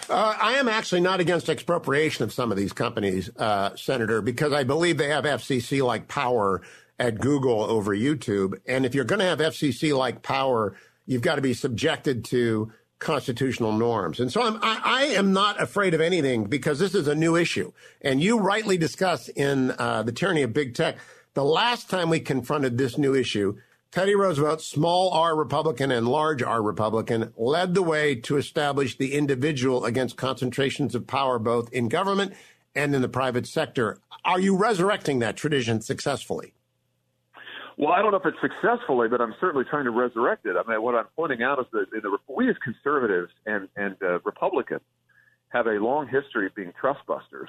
[0.08, 4.52] Uh, I am actually not against expropriation of some of these companies, uh, Senator, because
[4.52, 6.62] I believe they have FCC like power
[6.98, 8.54] at Google over YouTube.
[8.66, 10.76] And if you're going to have FCC like power,
[11.06, 12.72] you've got to be subjected to
[13.04, 14.18] constitutional norms.
[14.18, 17.36] And so I'm, I, I, am not afraid of anything because this is a new
[17.36, 17.72] issue.
[18.00, 20.96] And you rightly discuss in uh, the tyranny of big tech.
[21.34, 23.58] The last time we confronted this new issue,
[23.92, 29.14] Teddy Roosevelt, small r Republican and large r Republican, led the way to establish the
[29.14, 32.32] individual against concentrations of power both in government
[32.74, 33.98] and in the private sector.
[34.24, 36.53] Are you resurrecting that tradition successfully?
[37.76, 40.56] Well, I don't know if it's successfully, but I'm certainly trying to resurrect it.
[40.56, 44.20] I mean, what I'm pointing out is that the, we as conservatives and, and uh,
[44.20, 44.82] Republicans
[45.48, 47.48] have a long history of being trustbusters.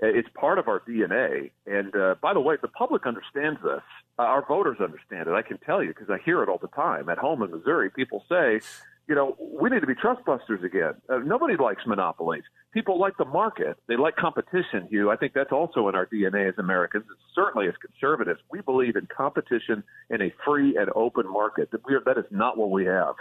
[0.00, 1.50] It's part of our DNA.
[1.66, 3.82] And uh, by the way, the public understands this.
[4.18, 5.32] Uh, our voters understand it.
[5.32, 7.08] I can tell you because I hear it all the time.
[7.08, 8.60] At home in Missouri, people say,
[9.08, 10.92] you know, we need to be trustbusters again.
[11.08, 12.42] Uh, nobody likes monopolies.
[12.74, 13.78] People like the market.
[13.88, 15.10] They like competition, Hugh.
[15.10, 17.04] I think that's also in our DNA as Americans.
[17.34, 21.70] Certainly as conservatives, we believe in competition in a free and open market.
[21.70, 23.14] That, are, that is not what we have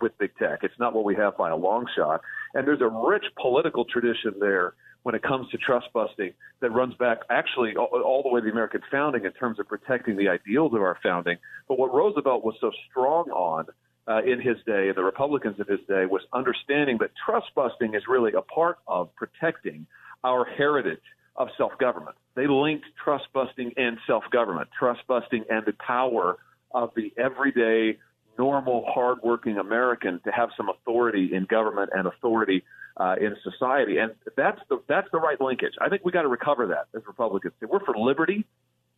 [0.00, 0.60] with big tech.
[0.62, 2.22] It's not what we have by a long shot.
[2.54, 6.94] And there's a rich political tradition there when it comes to trust busting that runs
[6.94, 10.28] back actually all, all the way to the American founding in terms of protecting the
[10.28, 11.38] ideals of our founding.
[11.68, 13.66] But what Roosevelt was so strong on
[14.10, 18.02] uh, in his day, the Republicans of his day, was understanding that trust busting is
[18.08, 19.86] really a part of protecting
[20.24, 21.02] our heritage
[21.36, 22.16] of self government.
[22.34, 26.38] They linked trust busting and self government, trust busting and the power
[26.72, 27.98] of the everyday,
[28.36, 32.64] normal, hardworking American to have some authority in government and authority
[32.96, 33.98] uh, in society.
[33.98, 35.74] And that's the that's the right linkage.
[35.80, 37.54] I think we got to recover that as Republicans.
[37.60, 38.44] We're for liberty.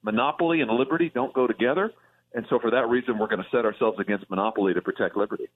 [0.03, 1.93] Monopoly and liberty don't go together.
[2.35, 5.49] And so, for that reason, we're going to set ourselves against monopoly to protect liberty.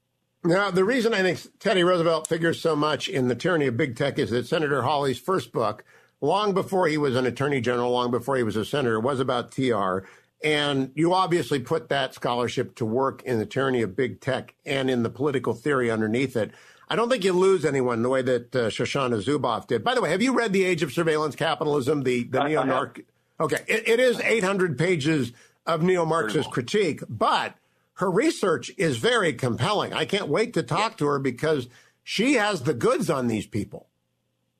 [0.43, 3.95] Now, the reason I think Teddy Roosevelt figures so much in the tyranny of big
[3.95, 5.83] tech is that Senator Hawley's first book,
[6.21, 9.51] long before he was an attorney general, long before he was a senator, was about
[9.51, 9.99] TR.
[10.43, 14.89] And you obviously put that scholarship to work in the tyranny of big tech and
[14.89, 16.51] in the political theory underneath it.
[16.89, 19.83] I don't think you lose anyone the way that uh, Shoshana Zuboff did.
[19.83, 23.03] By the way, have you read The Age of Surveillance Capitalism, the, the neo narc?
[23.39, 25.33] Okay, it, it is 800 pages
[25.67, 27.55] of neo Marxist critique, but
[27.95, 29.93] her research is very compelling.
[29.93, 31.67] I can't wait to talk to her because
[32.03, 33.87] she has the goods on these people.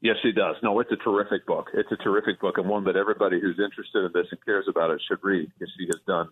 [0.02, 0.56] Yes, she does.
[0.62, 1.68] No, it's a terrific book.
[1.74, 4.92] It's a terrific book and one that everybody who's interested in this and cares about
[4.92, 6.30] it should read because she has done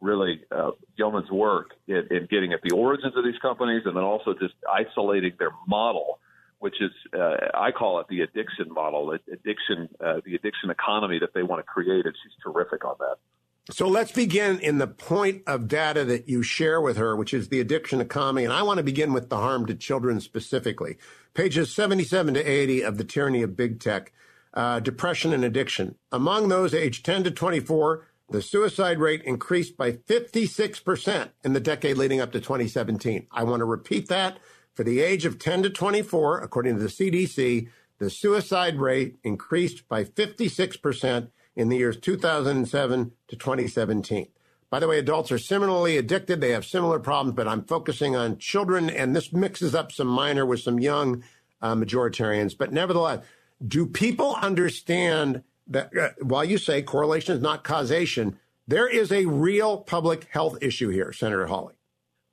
[0.00, 4.02] really uh, yeoman's work in, in getting at the origins of these companies and then
[4.02, 6.18] also just isolating their model,
[6.58, 11.34] which is uh, I call it the addiction model, addiction, uh, the addiction economy that
[11.34, 13.16] they want to create, and she's terrific on that.
[13.70, 17.48] So let's begin in the point of data that you share with her, which is
[17.48, 18.44] the addiction economy.
[18.44, 20.98] And I want to begin with the harm to children specifically.
[21.32, 24.12] Pages 77 to 80 of The Tyranny of Big Tech,
[24.52, 25.94] uh, Depression and Addiction.
[26.12, 31.96] Among those aged 10 to 24, the suicide rate increased by 56% in the decade
[31.96, 33.28] leading up to 2017.
[33.32, 34.38] I want to repeat that.
[34.74, 39.88] For the age of 10 to 24, according to the CDC, the suicide rate increased
[39.88, 44.28] by 56% in the years 2007 to 2017.
[44.70, 46.40] By the way, adults are similarly addicted.
[46.40, 50.44] They have similar problems, but I'm focusing on children, and this mixes up some minor
[50.44, 51.22] with some young
[51.62, 52.58] uh, majoritarians.
[52.58, 53.24] But nevertheless,
[53.66, 59.26] do people understand that uh, while you say correlation is not causation, there is a
[59.26, 61.74] real public health issue here, Senator Hawley.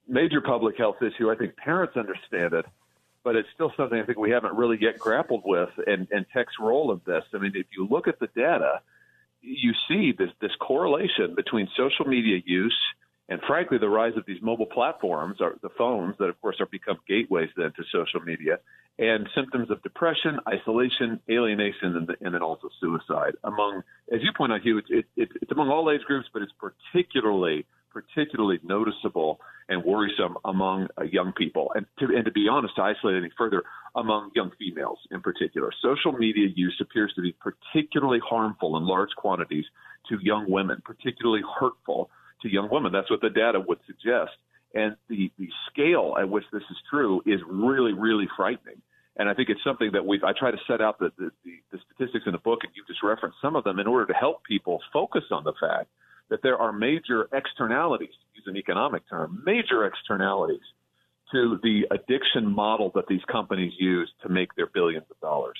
[0.08, 1.30] Major public health issue.
[1.30, 2.66] I think parents understand it,
[3.22, 6.54] but it's still something I think we haven't really yet grappled with and, and tech's
[6.60, 7.24] role in this.
[7.32, 8.80] I mean, if you look at the data,
[9.42, 12.78] you see this, this correlation between social media use
[13.28, 16.66] and frankly, the rise of these mobile platforms, are the phones that, of course, are
[16.66, 18.58] become gateways then to social media,
[18.98, 23.32] and symptoms of depression, isolation, alienation, and, and then also suicide.
[23.44, 26.42] Among, as you point out, Hugh, it, it, it, it's among all age groups, but
[26.42, 31.72] it's particularly particularly noticeable and worrisome among uh, young people.
[31.74, 33.62] And to, and to be honest, to isolate any further,
[33.94, 35.70] among young females in particular.
[35.82, 39.64] Social media use appears to be particularly harmful in large quantities
[40.08, 42.10] to young women, particularly hurtful
[42.42, 42.92] to young women.
[42.92, 44.32] That's what the data would suggest.
[44.74, 48.80] And the, the scale at which this is true is really, really frightening.
[49.16, 51.30] And I think it's something that we've, I try to set out the, the,
[51.70, 54.14] the statistics in the book, and you just referenced some of them in order to
[54.14, 55.88] help people focus on the fact
[56.32, 60.62] that there are major externalities, use an economic term, major externalities
[61.30, 65.58] to the addiction model that these companies use to make their billions of dollars.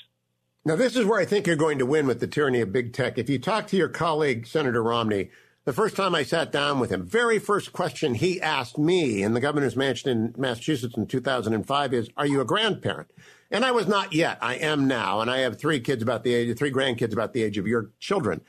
[0.64, 2.94] Now, this is where I think you're going to win with the tyranny of big
[2.94, 3.18] tech.
[3.18, 5.28] If you talk to your colleague, Senator Romney,
[5.66, 9.34] the first time I sat down with him, very first question he asked me in
[9.34, 13.10] the governor's mansion in Massachusetts in 2005 is, are you a grandparent?
[13.50, 14.38] And I was not yet.
[14.40, 15.20] I am now.
[15.20, 17.90] And I have three kids about the age, three grandkids about the age of your
[18.00, 18.40] children.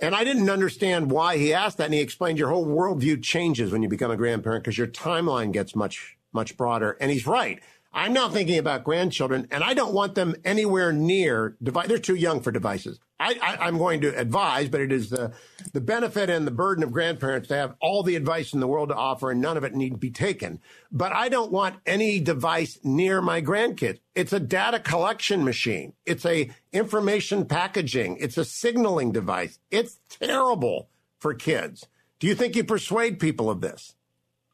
[0.00, 1.86] And I didn't understand why he asked that.
[1.86, 5.52] And he explained your whole worldview changes when you become a grandparent because your timeline
[5.52, 6.96] gets much, much broader.
[7.00, 7.60] And he's right.
[7.92, 11.88] I'm now thinking about grandchildren, and I don't want them anywhere near device.
[11.88, 13.00] They're too young for devices.
[13.18, 15.32] I, am going to advise, but it is the,
[15.72, 18.90] the benefit and the burden of grandparents to have all the advice in the world
[18.90, 20.60] to offer, and none of it need be taken.
[20.92, 24.00] But I don't want any device near my grandkids.
[24.14, 25.94] It's a data collection machine.
[26.04, 28.18] It's a information packaging.
[28.20, 29.58] It's a signaling device.
[29.70, 31.86] It's terrible for kids.
[32.18, 33.94] Do you think you persuade people of this?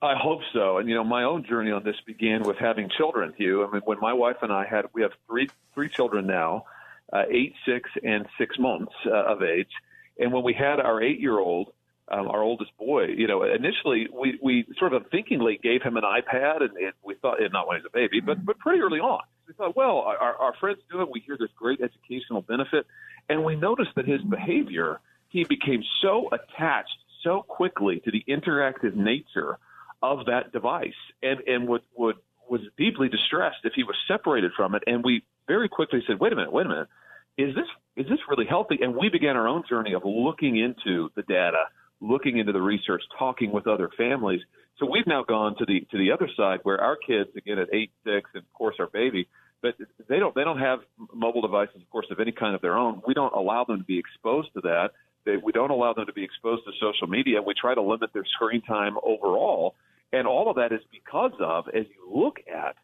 [0.01, 0.79] I hope so.
[0.79, 3.33] And you know, my own journey on this began with having children.
[3.37, 6.65] Hugh, I mean, when my wife and I had, we have three three children now,
[7.13, 9.71] uh, eight, six, and six months uh, of age.
[10.19, 11.73] And when we had our eight year old,
[12.09, 16.05] um, our oldest boy, you know, initially we we sort of unthinkingly gave him an
[16.05, 19.01] iPad, and, and we thought, not when he was a baby, but but pretty early
[19.01, 21.09] on, we thought, well, our, our friends do it.
[21.11, 22.87] We hear this great educational benefit,
[23.29, 28.95] and we noticed that his behavior, he became so attached so quickly to the interactive
[28.95, 29.59] nature
[30.03, 32.17] of that device and, and would, would,
[32.51, 34.83] was deeply distressed if he was separated from it.
[34.87, 36.89] And we very quickly said, wait a minute, wait a minute.
[37.39, 37.67] Is this,
[37.97, 38.79] is this really healthy?
[38.81, 41.65] And we began our own journey of looking into the data,
[42.01, 44.41] looking into the research, talking with other families.
[44.79, 47.69] So we've now gone to the, to the other side where our kids, again, at
[47.73, 49.29] eight, six, and of course our baby,
[49.63, 49.75] but
[50.09, 50.81] they don't, they don't have
[51.15, 53.01] mobile devices, of course, of any kind of their own.
[53.07, 54.91] We don't allow them to be exposed to that.
[55.25, 57.41] They, we don't allow them to be exposed to social media.
[57.41, 59.77] We try to limit their screen time overall.
[60.13, 62.75] And all of that is because of, as you look at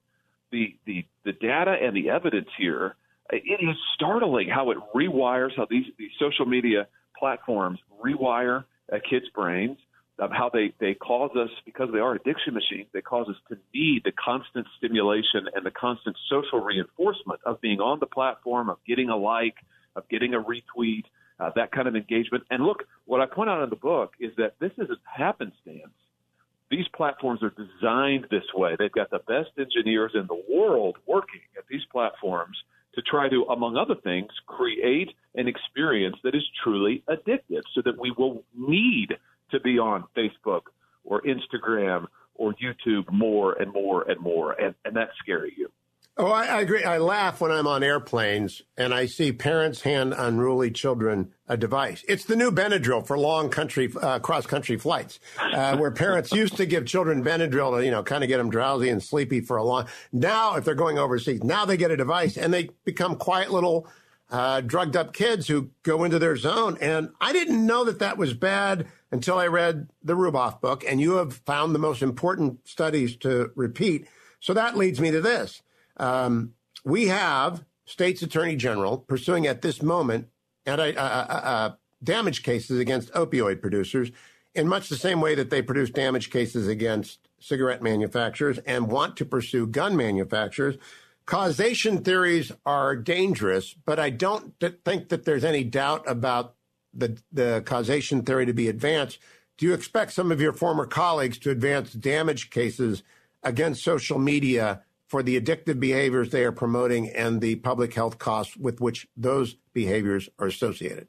[0.53, 2.95] the, the, the data and the evidence here,
[3.31, 6.87] it is startling how it rewires, how these, these social media
[7.19, 9.79] platforms rewire a kid's brains,
[10.19, 13.57] of how they, they cause us, because they are addiction machines, they cause us to
[13.73, 18.79] need the constant stimulation and the constant social reinforcement of being on the platform, of
[18.87, 19.55] getting a like,
[19.95, 21.05] of getting a retweet,
[21.39, 22.43] uh, that kind of engagement.
[22.51, 25.93] And look, what I point out in the book is that this isn't happenstance
[26.71, 28.77] these platforms are designed this way.
[28.79, 32.57] They've got the best engineers in the world working at these platforms
[32.95, 37.99] to try to, among other things, create an experience that is truly addictive so that
[37.99, 39.15] we will need
[39.51, 40.63] to be on Facebook
[41.05, 44.53] or Instagram or YouTube more and more and more.
[44.53, 45.71] And, and that's scary Hugh.
[46.21, 46.83] Oh, I, I, agree.
[46.83, 52.05] I laugh when I'm on airplanes and I see parents hand unruly children a device.
[52.09, 56.57] It's the new Benadryl for long country, uh, cross country flights, uh, where parents used
[56.57, 59.59] to give children Benadryl to, you know, kind of get them drowsy and sleepy for
[59.59, 59.87] a long.
[60.11, 63.87] Now, if they're going overseas, now they get a device and they become quiet little,
[64.29, 66.79] uh, drugged up kids who go into their zone.
[66.81, 70.83] And I didn't know that that was bad until I read the Zuboff book.
[70.85, 74.09] And you have found the most important studies to repeat.
[74.41, 75.63] So that leads me to this.
[75.99, 80.29] Um, we have state's attorney general pursuing at this moment
[80.67, 84.11] anti, uh, uh, uh, damage cases against opioid producers
[84.55, 89.17] in much the same way that they produce damage cases against cigarette manufacturers and want
[89.17, 90.77] to pursue gun manufacturers.
[91.27, 96.55] Causation theories are dangerous, but I don't think that there's any doubt about
[96.95, 99.19] the, the causation theory to be advanced.
[99.59, 103.03] Do you expect some of your former colleagues to advance damage cases
[103.43, 108.57] against social media for the addictive behaviors they are promoting and the public health costs
[108.57, 111.09] with which those behaviors are associated?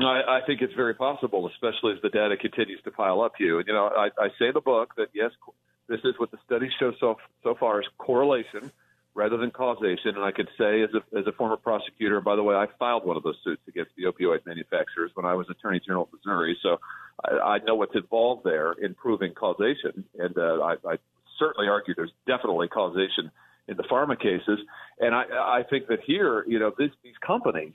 [0.00, 3.32] I, I think it's very possible, especially as the data continues to pile up.
[3.38, 5.32] You, you know, I, I say in the book that yes,
[5.88, 8.70] this is what the studies show so so far is correlation
[9.14, 10.14] rather than causation.
[10.14, 13.04] And I could say, as a as a former prosecutor, by the way, I filed
[13.04, 16.56] one of those suits against the opioid manufacturers when I was Attorney General of Missouri,
[16.62, 16.78] so
[17.24, 20.98] I, I know what's involved there in proving causation, and uh, I, I
[21.38, 23.30] certainly argue there's definitely causation
[23.68, 24.58] in the pharma cases.
[24.98, 27.74] And I, I think that here, you know, this, these companies,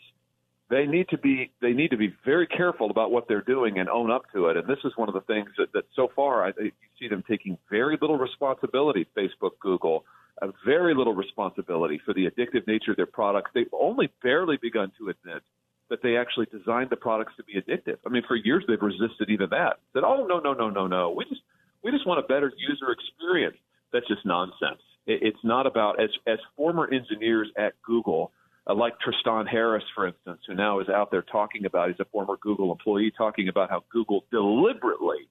[0.69, 3.89] they need to be they need to be very careful about what they're doing and
[3.89, 4.57] own up to it.
[4.57, 7.23] And this is one of the things that, that so far I, you see them
[7.29, 9.05] taking very little responsibility.
[9.15, 10.03] Facebook, Google,
[10.41, 13.51] uh, very little responsibility for the addictive nature of their products.
[13.53, 15.43] They've only barely begun to admit
[15.89, 17.97] that they actually designed the products to be addictive.
[18.05, 19.77] I mean, for years they've resisted even that.
[19.93, 21.11] Said, "Oh no, no, no, no, no.
[21.11, 21.41] We just
[21.83, 23.57] we just want a better user experience.
[23.91, 24.81] That's just nonsense.
[25.05, 28.31] It's not about as as former engineers at Google,
[28.65, 31.89] uh, like Tristan Harris, for instance, who now is out there talking about.
[31.89, 35.27] He's a former Google employee talking about how Google deliberately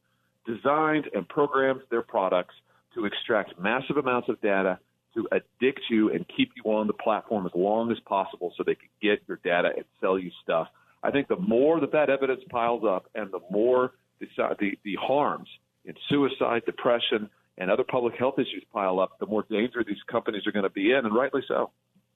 [0.47, 2.55] designed and programmed their products
[2.95, 4.79] to extract massive amounts of data
[5.15, 8.75] to addict you and keep you on the platform as long as possible so they
[8.75, 10.69] can get your data and sell you stuff.
[11.03, 14.27] I think the more that that evidence piles up and the more the,
[14.59, 15.49] the, the harms
[15.85, 20.47] in suicide, depression, and other public health issues pile up, the more danger these companies
[20.47, 21.71] are going to be in, and rightly so.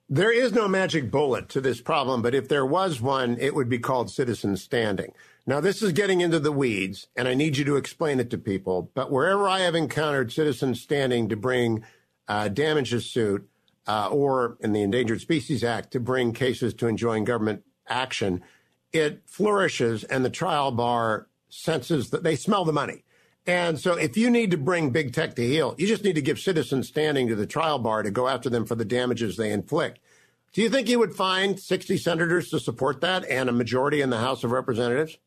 [0.09, 3.67] There is no magic bullet to this problem, but if there was one, it would
[3.67, 5.11] be called citizen standing.
[5.45, 8.37] Now, this is getting into the weeds, and I need you to explain it to
[8.37, 8.89] people.
[8.93, 11.83] But wherever I have encountered citizen standing to bring
[12.27, 13.49] uh, damages suit,
[13.85, 18.43] uh, or in the Endangered Species Act to bring cases to enjoin government action,
[18.93, 23.03] it flourishes, and the trial bar senses that they smell the money.
[23.47, 26.21] And so if you need to bring big tech to heel, you just need to
[26.21, 29.51] give citizens standing to the trial bar to go after them for the damages they
[29.51, 29.99] inflict.
[30.51, 34.09] Do you think you would find 60 senators to support that and a majority in
[34.09, 35.17] the House of Representatives?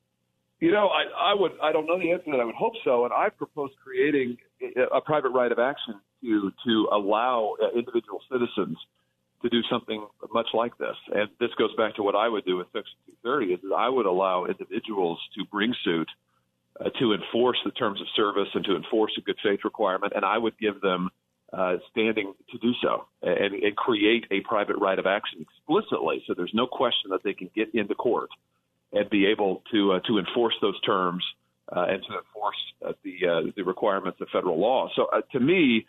[0.60, 1.52] You know, I, I would.
[1.62, 2.40] I don't know the answer that.
[2.40, 3.04] I would hope so.
[3.04, 4.36] And I propose creating
[4.94, 8.76] a private right of action to to allow uh, individual citizens
[9.40, 10.96] to do something much like this.
[11.14, 13.88] And this goes back to what I would do with Section 230: is that I
[13.88, 16.10] would allow individuals to bring suit
[16.80, 20.24] uh, to enforce the terms of service and to enforce a good faith requirement, and
[20.24, 21.10] I would give them
[21.52, 26.34] uh, standing to do so and, and, create a private right of action explicitly, so
[26.34, 28.30] there's no question that they can get into court
[28.92, 31.24] and be able to uh, to enforce those terms
[31.74, 34.88] uh, and to enforce uh, the uh, the requirements of federal law.
[34.94, 35.86] So to me,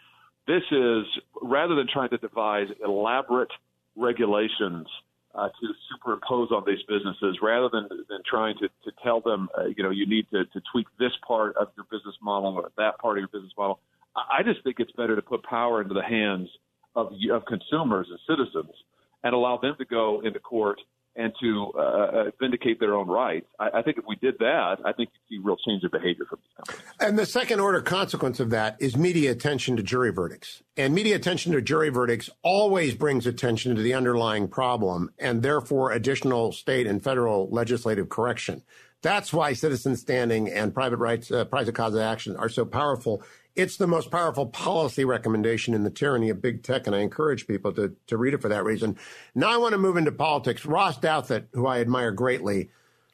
[0.48, 1.06] this is
[1.42, 3.52] rather than trying to devise elaborate
[3.96, 4.88] regulations
[5.36, 9.66] uh, to superimpose on these businesses rather than, than trying to, to tell them, uh,
[9.66, 13.00] you know, you need to, to tweak this part of your business model or that
[13.00, 13.80] part of your business model.
[14.16, 16.50] I just think it's better to put power into the hands
[16.96, 18.74] of, of consumers and citizens
[19.24, 20.80] and allow them to go into court
[21.16, 23.46] and to uh, uh, vindicate their own rights.
[23.60, 26.26] I, I, think if we did that, I think you'd see real change of behavior
[26.30, 26.94] from these companies.
[27.02, 30.64] And the second order consequence of that is media attention to jury verdicts.
[30.78, 35.92] And media attention to jury verdicts always brings attention to the underlying problem and therefore
[35.92, 38.64] additional state and federal legislative correction.
[39.02, 43.24] That's why citizen standing and private rights, uh, private cause of action are so powerful
[43.56, 47.48] it's the most powerful policy recommendation in the tyranny of big tech, and I encourage
[47.48, 48.98] people to, to read it for that reason.
[49.36, 50.66] Now I want to move into politics.
[50.66, 52.70] Ross Douthat, who I admire greatly,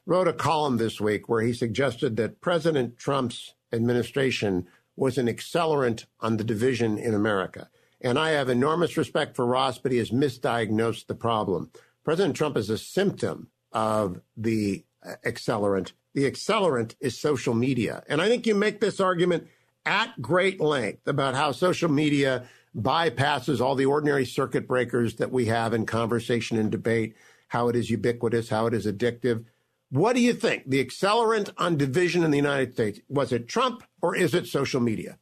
[0.06, 4.66] wrote a column this week where he suggested that President Trump's administration
[4.96, 7.68] was an accelerant on the division in America.
[8.00, 11.70] And I have enormous respect for Ross, but he has misdiagnosed the problem.
[12.04, 15.92] President Trump is a symptom of the uh, accelerant.
[16.14, 18.02] The accelerant is social media.
[18.08, 19.46] And I think you make this argument
[19.88, 22.44] at great length about how social media
[22.76, 27.16] bypasses all the ordinary circuit breakers that we have in conversation and debate,
[27.48, 29.46] how it is ubiquitous, how it is addictive.
[29.90, 30.64] What do you think?
[30.66, 34.80] The accelerant on division in the United States, was it Trump or is it social
[34.80, 35.16] media?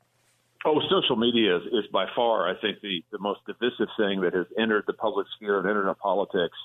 [0.64, 4.34] Oh, social media is, is by far, I think, the, the most divisive thing that
[4.34, 6.58] has entered the public sphere of internet politics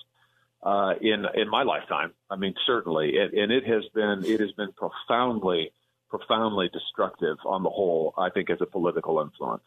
[0.64, 2.14] uh, in in my lifetime.
[2.30, 5.72] I mean, certainly, and, and it has been it has been profoundly
[6.12, 8.14] profoundly destructive on the whole.
[8.18, 9.64] I think as a political influence.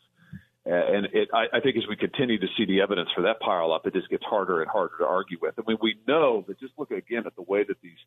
[0.66, 3.40] Uh, and it, I, I think as we continue to see the evidence for that
[3.40, 5.54] pile up, it just gets harder and harder to argue with.
[5.58, 7.98] I mean, we know that just look again at the way that these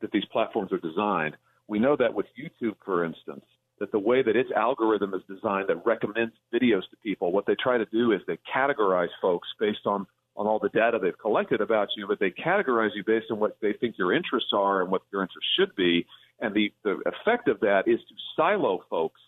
[0.00, 1.36] that these platforms are designed.
[1.66, 3.44] We know that with YouTube, for instance,
[3.80, 7.56] that the way that its algorithm is designed that recommends videos to people, what they
[7.56, 11.60] try to do is they categorize folks based on on all the data they've collected
[11.60, 14.90] about you, but they categorize you based on what they think your interests are and
[14.90, 16.06] what your interests should be.
[16.40, 19.20] And the, the effect of that is to silo folks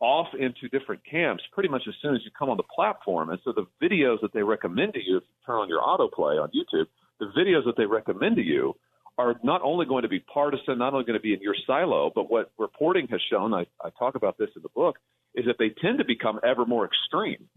[0.00, 3.30] off into different camps pretty much as soon as you come on the platform.
[3.30, 6.40] And so the videos that they recommend to you, if you turn on your autoplay
[6.40, 6.86] on YouTube,
[7.20, 8.74] the videos that they recommend to you
[9.18, 12.12] are not only going to be partisan, not only going to be in your silo,
[12.14, 14.96] but what reporting has shown, I, I talk about this in the book,
[15.34, 17.48] is that they tend to become ever more extreme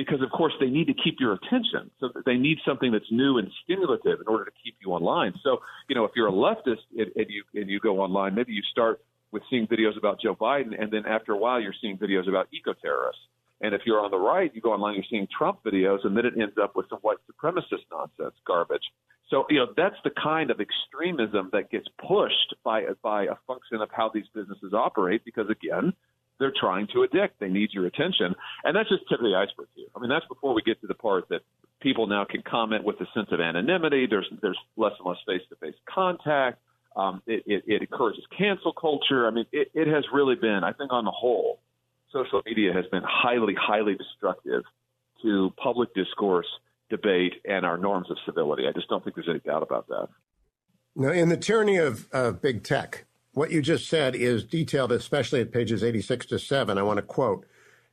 [0.00, 1.90] because, of course, they need to keep your attention.
[2.00, 5.34] So they need something that's new and stimulative in order to keep you online.
[5.42, 5.58] So,
[5.90, 8.62] you know, if you're a leftist and, and you and you go online, maybe you
[8.70, 12.26] start with seeing videos about Joe Biden, and then after a while, you're seeing videos
[12.30, 13.20] about eco terrorists.
[13.60, 16.24] And if you're on the right, you go online, you're seeing Trump videos, and then
[16.24, 18.84] it ends up with some white supremacist nonsense, garbage.
[19.28, 23.82] So, you know, that's the kind of extremism that gets pushed by by a function
[23.82, 25.92] of how these businesses operate, because again,
[26.40, 27.38] they're trying to addict.
[27.38, 28.34] They need your attention,
[28.64, 29.86] and that's just tip of the iceberg here.
[29.94, 31.42] I mean, that's before we get to the part that
[31.80, 34.06] people now can comment with a sense of anonymity.
[34.08, 36.58] There's there's less and less face to face contact.
[36.96, 39.28] Um, it, it, it, encourages cancel culture.
[39.28, 41.60] I mean, it, it has really been, I think, on the whole,
[42.12, 44.64] social media has been highly, highly destructive
[45.22, 46.48] to public discourse,
[46.90, 48.64] debate, and our norms of civility.
[48.66, 50.08] I just don't think there's any doubt about that.
[50.96, 55.40] Now, in the tyranny of uh, big tech, what you just said is detailed, especially
[55.40, 56.78] at pages 86 to 7.
[56.78, 57.46] I want to quote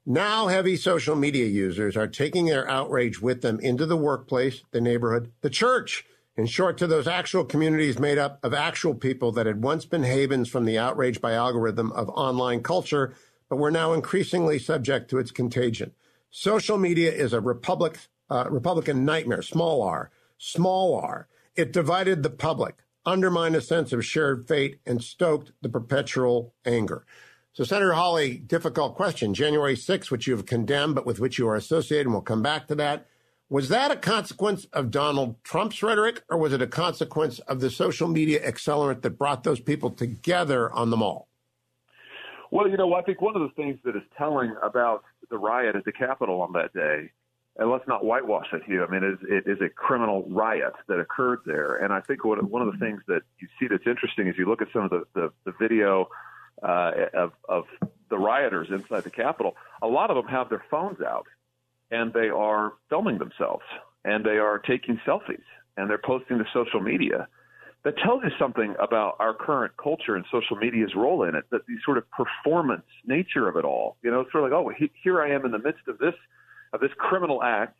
[0.06, 4.82] Now, heavy social media users are taking their outrage with them into the workplace, the
[4.82, 6.06] neighborhood, the church
[6.38, 10.04] in short, to those actual communities made up of actual people that had once been
[10.04, 13.16] havens from the outrage by algorithm of online culture,
[13.50, 15.94] but were now increasingly subject to its contagion.
[16.30, 17.98] Social media is a republic,
[18.30, 21.28] uh, Republican nightmare, small r, small r.
[21.56, 22.76] It divided the public,
[23.08, 27.05] undermined a sense of shared fate, and stoked the perpetual anger.
[27.53, 29.34] So, Senator Hawley, difficult question.
[29.34, 32.43] January 6th, which you have condemned, but with which you are associated, and we'll come
[32.43, 33.08] back to that.
[33.49, 37.72] Was that a consequence of Donald Trump's rhetoric, or was it a consequence of the
[37.72, 41.30] social media accelerant that brought those people together on the mall?
[42.51, 45.76] Well, you know, I think one of the things that is telling about the riot
[45.76, 47.10] at the Capitol on that day,
[47.58, 48.86] and let's not whitewash it here.
[48.86, 52.24] I mean, it is, it is a criminal riot that occurred there, and I think
[52.24, 54.84] what, one of the things that you see that's interesting is you look at some
[54.84, 56.10] of the the, the video
[56.64, 57.66] uh, of of
[58.10, 59.55] the rioters inside the Capitol.
[59.82, 61.28] A lot of them have their phones out
[61.91, 63.64] and they are filming themselves
[64.03, 65.43] and they are taking selfies
[65.76, 67.28] and they're posting to social media.
[67.84, 71.45] That tells you something about our current culture and social media's role in it.
[71.51, 73.97] That the sort of performance nature of it all.
[74.03, 75.97] You know, it's sort of like, oh, he, here I am in the midst of
[75.97, 76.16] this
[76.74, 77.78] of this criminal act,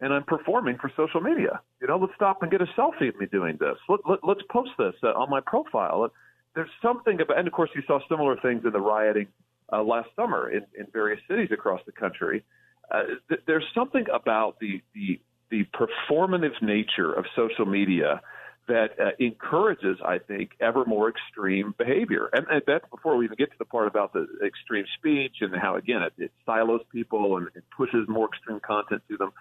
[0.00, 1.60] and I'm performing for social media.
[1.80, 3.76] You know, let's stop and get a selfie of me doing this.
[3.88, 6.10] Let, let, let's post this uh, on my profile.
[6.54, 9.28] There's something about, and of course, you saw similar things in the rioting
[9.72, 12.44] uh, last summer in, in various cities across the country
[12.90, 15.20] uh, th- there's something about the, the
[15.50, 18.20] the performative nature of social media
[18.70, 22.30] that uh, encourages, I think, ever more extreme behavior.
[22.32, 25.52] And, and, that's before we even get to the part about the extreme speech and
[25.56, 29.32] how, again, it, it silos people and it pushes more extreme content to them.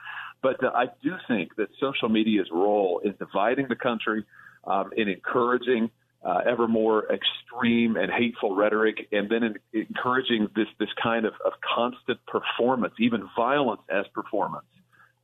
[0.42, 4.26] But uh, I do think that social media's role in dividing the country,
[4.66, 5.92] um, in encouraging
[6.26, 11.34] uh, ever more extreme and hateful rhetoric, and then in, encouraging this this kind of,
[11.46, 14.66] of constant performance, even violence as performance,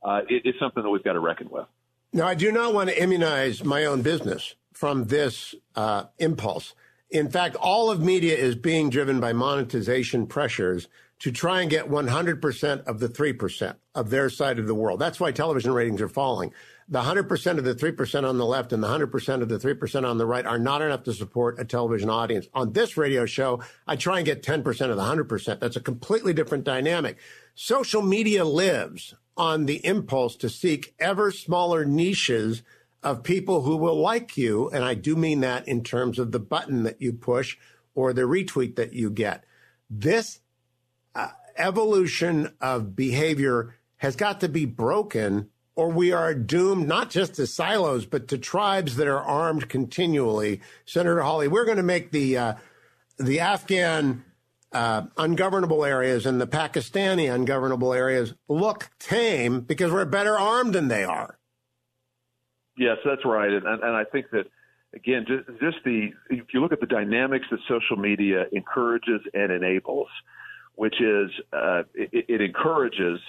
[0.04, 1.66] uh, it, something that we've got to reckon with.
[2.16, 6.74] Now, I do not want to immunize my own business from this uh, impulse.
[7.10, 10.88] In fact, all of media is being driven by monetization pressures
[11.18, 14.98] to try and get 100% of the 3% of their side of the world.
[14.98, 16.54] That's why television ratings are falling.
[16.88, 20.16] the 100% of the 3% on the left and the 100% of the 3% on
[20.16, 22.48] the right are not enough to support a television audience.
[22.54, 25.60] On this radio show, I try and get 10% of the 100%.
[25.60, 27.18] That's a completely different dynamic.
[27.54, 32.62] Social media lives on the impulse to seek ever smaller niches
[33.02, 34.68] of people who will like you.
[34.70, 37.56] And I do mean that in terms of the button that you push
[37.94, 39.44] or the retweet that you get.
[39.88, 40.40] This
[41.14, 47.34] uh, evolution of behavior has got to be broken or we are doomed not just
[47.34, 50.62] to silos, but to tribes that are armed continually.
[50.86, 52.54] Senator Hawley, we're going to make the uh,
[53.18, 54.24] the Afghan
[54.72, 60.88] uh, ungovernable areas and the Pakistani ungovernable areas look tame because we're better armed than
[60.88, 61.38] they are.
[62.76, 64.46] Yes, that's right, and, and I think that
[64.94, 69.52] again, just, just the if you look at the dynamics that social media encourages and
[69.52, 70.08] enables,
[70.74, 73.20] which is uh, it, it encourages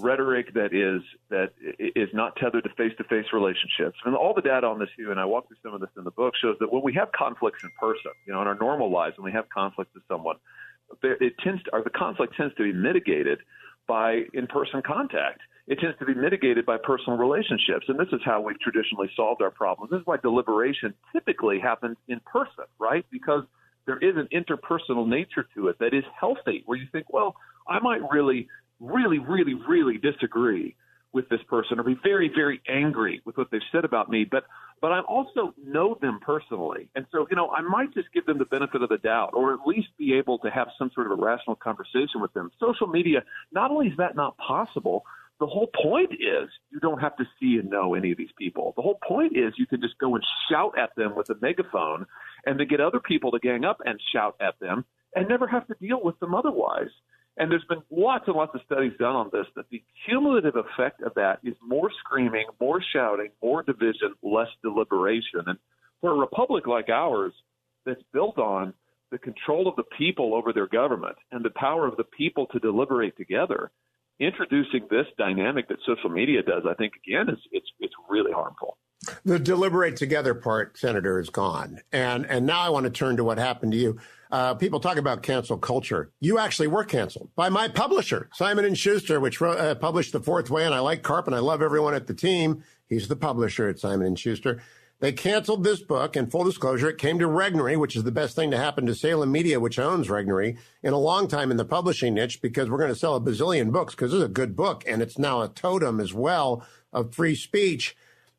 [0.00, 3.98] rhetoric that is that is not tethered to face-to-face relationships.
[4.04, 6.10] And all the data on this, and I walk through some of this in the
[6.10, 9.18] book, shows that when we have conflicts in person, you know, in our normal lives,
[9.18, 10.36] when we have conflicts with someone,
[11.02, 13.38] it tends to, or the conflict tends to be mitigated
[13.86, 15.40] by in-person contact.
[15.66, 19.42] It tends to be mitigated by personal relationships, and this is how we've traditionally solved
[19.42, 19.90] our problems.
[19.90, 23.04] This is why deliberation typically happens in person, right?
[23.10, 23.44] Because
[23.86, 27.36] there is an interpersonal nature to it that is healthy, where you think, well,
[27.66, 28.48] I might really
[28.80, 30.76] really, really, really disagree
[31.12, 34.44] with this person or be very, very angry with what they've said about me, but
[34.80, 36.88] but I also know them personally.
[36.94, 39.52] And so, you know, I might just give them the benefit of the doubt or
[39.52, 42.52] at least be able to have some sort of a rational conversation with them.
[42.60, 45.04] Social media, not only is that not possible,
[45.40, 48.72] the whole point is you don't have to see and know any of these people.
[48.76, 52.06] The whole point is you can just go and shout at them with a megaphone
[52.44, 54.84] and to get other people to gang up and shout at them
[55.14, 56.90] and never have to deal with them otherwise.
[57.38, 61.02] And there's been lots and lots of studies done on this that the cumulative effect
[61.02, 65.42] of that is more screaming, more shouting, more division, less deliberation.
[65.46, 65.58] And
[66.00, 67.32] for a republic like ours
[67.86, 68.74] that's built on
[69.12, 72.58] the control of the people over their government and the power of the people to
[72.58, 73.70] deliberate together,
[74.18, 78.76] introducing this dynamic that social media does, I think again is it's it's really harmful.
[79.24, 81.80] The deliberate together part, Senator, is gone.
[81.92, 83.98] And and now I want to turn to what happened to you.
[84.30, 86.10] Uh, people talk about cancel culture.
[86.20, 90.50] You actually were canceled by my publisher, Simon and Schuster, which uh, published The Fourth
[90.50, 90.66] Way.
[90.66, 92.62] And I like Karp, and I love everyone at the team.
[92.88, 94.60] He's the publisher at Simon and Schuster.
[95.00, 98.34] They canceled this book, and full disclosure, it came to Regnery, which is the best
[98.34, 101.64] thing to happen to Salem Media, which owns Regnery, in a long time in the
[101.64, 104.82] publishing niche because we're going to sell a bazillion books because it's a good book,
[104.88, 107.96] and it's now a totem as well of free speech.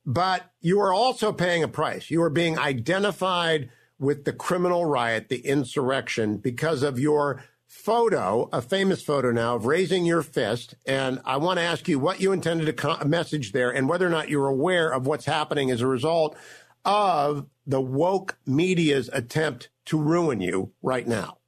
[0.10, 2.10] But you are also paying a price.
[2.10, 8.60] You are being identified with the criminal riot, the insurrection, because of your photo, a
[8.60, 10.74] famous photo now of raising your fist.
[10.88, 14.10] And I want to ask you what you intended to message there and whether or
[14.10, 16.36] not you're aware of what's happening as a result
[16.84, 21.39] of the woke media's attempt to ruin you right now.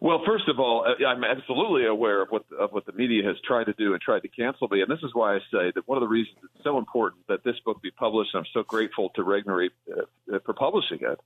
[0.00, 3.36] Well, first of all, uh, I'm absolutely aware of what of what the media has
[3.46, 5.86] tried to do and tried to cancel me, and this is why I say that
[5.86, 8.30] one of the reasons it's so important that this book be published.
[8.34, 11.20] And I'm so grateful to Regnery uh, for publishing it.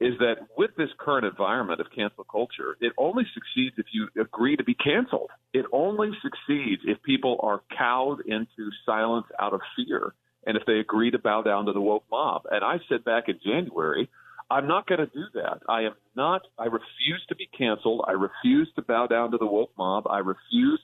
[0.00, 4.56] Is that with this current environment of cancel culture, it only succeeds if you agree
[4.56, 5.30] to be canceled.
[5.52, 10.12] It only succeeds if people are cowed into silence out of fear,
[10.46, 12.42] and if they agree to bow down to the woke mob.
[12.50, 14.08] And I said back in January
[14.54, 15.62] I'm not going to do that.
[15.68, 16.42] I am not.
[16.56, 18.04] I refuse to be canceled.
[18.06, 20.06] I refuse to bow down to the woke mob.
[20.08, 20.80] I refuse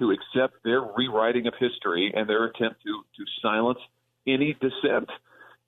[0.00, 3.78] to accept their rewriting of history and their attempt to to silence
[4.26, 5.08] any dissent.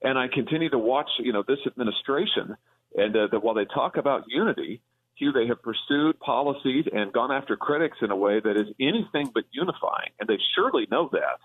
[0.02, 2.56] And I continue to watch, you know, this administration,
[2.96, 4.82] and uh, that while they talk about unity,
[5.14, 9.30] Hugh, they have pursued policies and gone after critics in a way that is anything
[9.32, 11.38] but unifying, and they surely know that.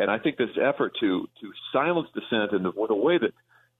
[0.00, 3.32] And I think this effort to to silence dissent in the, the way that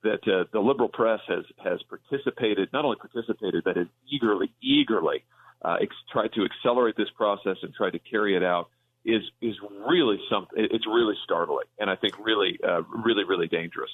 [0.02, 5.24] that uh, the liberal press has has participated, not only participated, but has eagerly, eagerly
[5.62, 8.68] uh, ex- tried to accelerate this process and tried to carry it out
[9.04, 9.56] is is
[9.88, 10.66] really something.
[10.70, 13.90] It's really startling, and I think really, uh, really, really dangerous.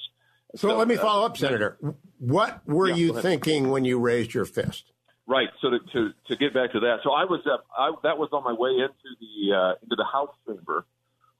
[0.55, 1.77] So, so let me uh, follow up, Senator.
[2.19, 4.91] What were yeah, you thinking when you raised your fist?
[5.27, 5.49] Right.
[5.61, 8.29] So to, to, to get back to that, so I was uh, I, that was
[8.31, 10.85] on my way into the uh, into the House chamber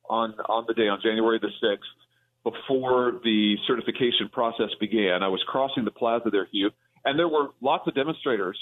[0.10, 1.90] on on the day on January the sixth
[2.46, 5.24] before the certification process began.
[5.24, 6.70] I was crossing the plaza there, Hugh,
[7.04, 8.58] and there were lots of demonstrators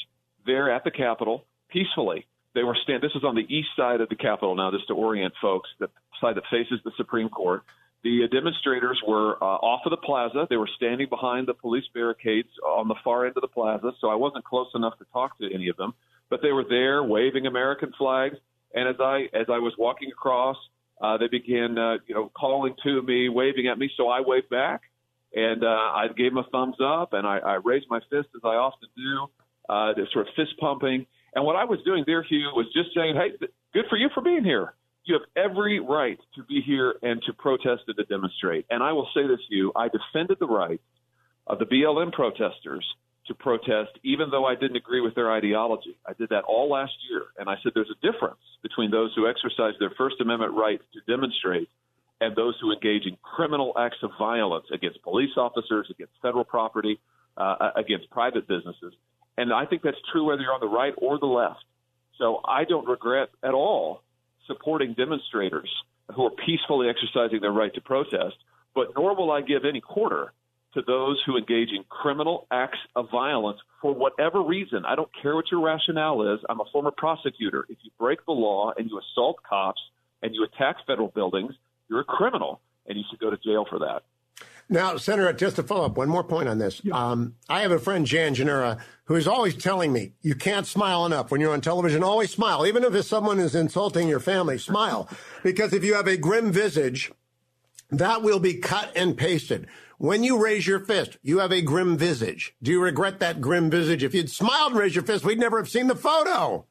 [0.46, 2.26] there at the Capitol peacefully.
[2.56, 3.04] They were stand.
[3.04, 5.70] This is on the east side of the Capitol now, just to orient folks.
[5.80, 5.90] The
[6.22, 7.64] side that faces the Supreme Court.
[8.04, 10.46] The demonstrators were uh, off of the plaza.
[10.50, 14.10] They were standing behind the police barricades on the far end of the plaza, so
[14.10, 15.94] I wasn't close enough to talk to any of them.
[16.30, 18.36] But they were there waving American flags.
[18.74, 20.58] And as I as I was walking across,
[21.02, 23.90] uh, they began, uh, you know, calling to me, waving at me.
[23.98, 24.82] So I waved back,
[25.34, 28.42] and uh, I gave them a thumbs up, and I, I raised my fist as
[28.44, 29.28] I often do,
[29.70, 31.06] uh, sort of fist pumping.
[31.36, 34.22] And what I was doing there, Hugh, was just saying, "Hey, good for you for
[34.22, 34.74] being here.
[35.06, 38.94] You have every right to be here and to protest and to demonstrate." And I
[38.94, 40.80] will say this, Hugh, I defended the right
[41.48, 42.86] of the BLM protesters
[43.28, 45.98] to protest, even though I didn't agree with their ideology.
[46.06, 49.28] I did that all last year, and I said there's a difference between those who
[49.28, 51.70] exercise their First Amendment right to demonstrate
[52.20, 57.00] and those who engage in criminal acts of violence against police officers, against federal property,
[57.38, 58.94] uh, against private businesses.
[59.38, 61.64] And I think that's true whether you're on the right or the left.
[62.18, 64.02] So I don't regret at all
[64.48, 65.70] supporting demonstrators
[66.16, 68.36] who are peacefully exercising their right to protest,
[68.76, 70.32] but nor will I give any quarter
[70.76, 74.86] to those who engage in criminal acts of violence for whatever reason.
[74.86, 76.40] I don't care what your rationale is.
[76.50, 77.66] I'm a former prosecutor.
[77.70, 79.82] If you break the law and you assault cops
[80.24, 81.54] and you attack federal buildings,
[81.90, 84.04] you're a criminal and you should go to jail for that.
[84.70, 86.80] Now, Senator, just to follow up, one more point on this.
[86.84, 86.96] Yeah.
[86.96, 91.06] Um, I have a friend, Jan Janura, who is always telling me, you can't smile
[91.06, 91.30] enough.
[91.30, 92.66] When you're on television, always smile.
[92.66, 95.10] Even if someone is insulting your family, smile.
[95.44, 97.12] Because if you have a grim visage,
[97.92, 99.68] that will be cut and pasted.
[100.04, 102.54] When you raise your fist, you have a grim visage.
[102.62, 104.04] Do you regret that grim visage?
[104.04, 106.66] If you'd smiled and raised your fist, we'd never have seen the photo.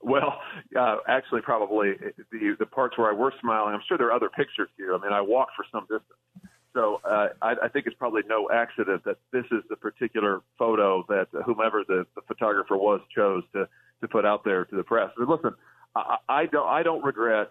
[0.00, 0.40] Well,
[0.74, 1.92] uh, actually, probably
[2.32, 3.74] the the parts where I were smiling.
[3.74, 4.94] I'm sure there are other pictures here.
[4.94, 8.48] I mean, I walked for some distance, so uh, I, I think it's probably no
[8.50, 13.68] accident that this is the particular photo that whomever the, the photographer was chose to
[14.00, 15.10] to put out there to the press.
[15.18, 15.54] But listen,
[15.94, 17.50] I, I don't I don't regret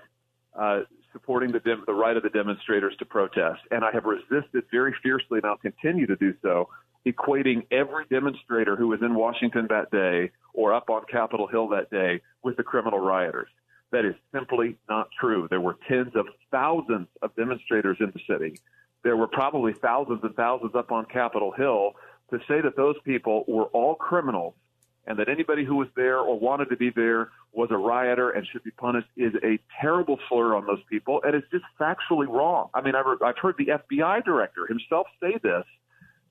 [0.57, 0.81] uh,
[1.11, 3.61] supporting the, dem- the right of the demonstrators to protest.
[3.71, 6.69] And I have resisted very fiercely, and I'll continue to do so,
[7.05, 11.89] equating every demonstrator who was in Washington that day or up on Capitol Hill that
[11.89, 13.49] day with the criminal rioters.
[13.91, 15.47] That is simply not true.
[15.49, 18.59] There were tens of thousands of demonstrators in the city.
[19.03, 21.93] There were probably thousands and thousands up on Capitol Hill.
[22.31, 24.55] To say that those people were all criminals
[25.07, 28.45] and that anybody who was there or wanted to be there was a rioter and
[28.51, 32.69] should be punished is a terrible slur on those people, and it's just factually wrong.
[32.73, 35.63] I mean, I've, I've heard the FBI director himself say this.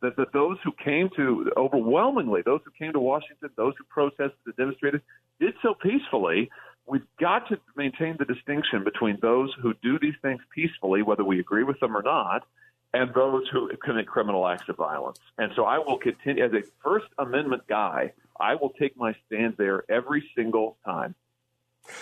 [0.03, 4.37] That, that those who came to overwhelmingly those who came to Washington, those who protested
[4.45, 5.01] and demonstrated,
[5.41, 6.51] did so peacefully.
[6.87, 11.41] We've got to maintain the distinction between those who do these things peacefully, whether we
[11.41, 12.47] agree with them or not,
[12.95, 15.18] and those who commit criminal acts of violence.
[15.36, 18.12] And so I will continue as a First Amendment guy.
[18.40, 21.16] I will take my stand there every single time.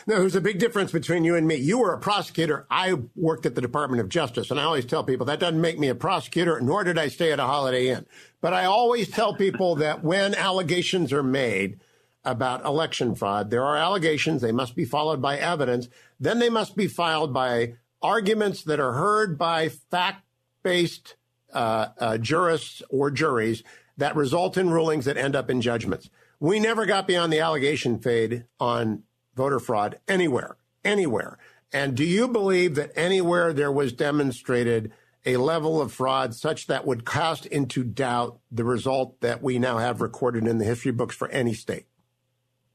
[0.07, 1.57] Now, there's a big difference between you and me.
[1.57, 2.67] You were a prosecutor.
[2.71, 4.51] I worked at the Department of Justice.
[4.51, 7.33] And I always tell people that doesn't make me a prosecutor, nor did I stay
[7.33, 8.07] at a Holiday Inn.
[8.43, 11.81] But I always tell people that when allegations are made
[12.23, 14.43] about election fraud, there are allegations.
[14.43, 15.89] They must be followed by evidence.
[16.21, 20.23] Then they must be filed by arguments that are heard by fact
[20.63, 21.17] based
[21.53, 23.63] uh, uh, jurists or juries
[23.97, 26.09] that result in rulings that end up in judgments.
[26.41, 29.03] We never got beyond the allegation fade on
[29.35, 31.39] voter fraud anywhere, anywhere.
[31.73, 34.93] And do you believe that anywhere there was demonstrated
[35.25, 39.79] a level of fraud such that would cast into doubt the result that we now
[39.79, 41.87] have recorded in the history books for any state?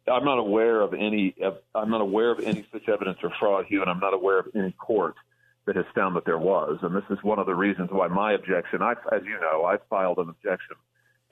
[0.07, 1.35] I'm not aware of any.
[1.75, 4.47] I'm not aware of any such evidence or fraud, Hugh, and I'm not aware of
[4.55, 5.15] any court
[5.68, 6.80] that has found that there was.
[6.82, 8.82] And this is one of the reasons why my objection.
[8.82, 10.78] I, as you know, I filed an objection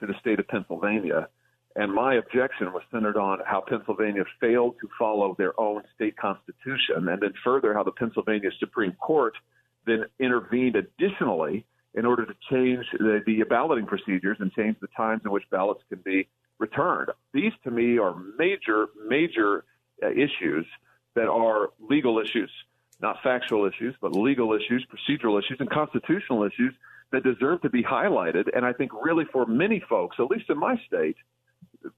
[0.02, 1.30] to the state of Pennsylvania.
[1.78, 7.10] And my objection was centered on how Pennsylvania failed to follow their own state constitution,
[7.10, 9.34] and then further, how the Pennsylvania Supreme Court
[9.86, 15.22] then intervened additionally in order to change the, the balloting procedures and change the times
[15.26, 16.28] in which ballots can be
[16.60, 17.10] returned.
[17.34, 19.66] These, to me, are major, major
[20.04, 20.66] uh, issues
[21.16, 22.52] that are legal issues,
[23.02, 26.74] not factual issues, but legal issues, procedural issues, and constitutional issues
[27.12, 28.46] that deserve to be highlighted.
[28.56, 31.18] And I think really for many folks, at least in my state,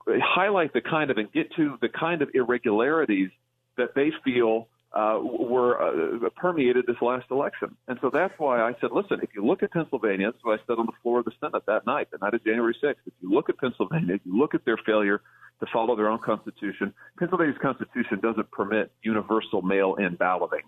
[0.07, 3.29] highlight the kind of and get to the kind of irregularities
[3.77, 7.75] that they feel uh, were uh, permeated this last election.
[7.87, 10.79] And so that's why I said, listen, if you look at Pennsylvania, that's I said
[10.79, 12.95] on the floor of the Senate that night, the night of January 6th.
[13.05, 15.21] If you look at Pennsylvania, if you look at their failure
[15.59, 20.61] to follow their own constitution, Pennsylvania's constitution doesn't permit universal mail in balloting.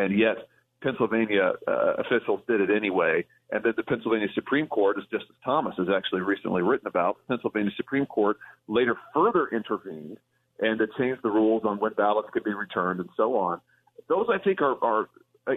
[0.00, 0.48] And yet,
[0.82, 3.24] Pennsylvania uh, officials did it anyway.
[3.52, 7.72] And then the Pennsylvania Supreme Court, as Justice Thomas has actually recently written about, Pennsylvania
[7.76, 10.16] Supreme Court later further intervened
[10.58, 13.60] and to changed the rules on when ballots could be returned and so on.
[14.08, 15.08] Those, I think, are, are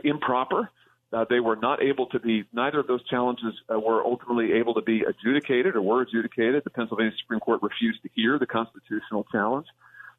[0.03, 0.69] improper.
[1.13, 4.73] Uh, they were not able to be, neither of those challenges uh, were ultimately able
[4.73, 6.63] to be adjudicated or were adjudicated.
[6.65, 9.67] The Pennsylvania Supreme Court refused to hear the constitutional challenge.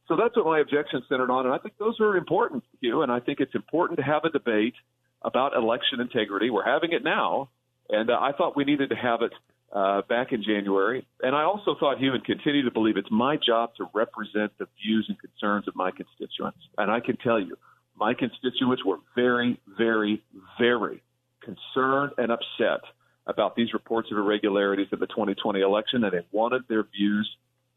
[0.09, 3.03] So that's what my objection centered on, and I think those are important, Hugh.
[3.03, 4.75] And I think it's important to have a debate
[5.23, 6.51] about election integrity.
[6.51, 7.49] We're having it now,
[7.89, 9.33] and uh, I thought we needed to have it
[9.73, 11.07] uh, back in January.
[11.23, 14.67] And I also thought Hugh and continue to believe it's my job to represent the
[14.83, 16.59] views and concerns of my constituents.
[16.79, 17.57] And I can tell you,
[17.97, 20.23] my constituents were very, very,
[20.61, 21.03] very
[21.43, 22.81] concerned and upset
[23.27, 27.29] about these reports of irregularities in the 2020 election, and they wanted their views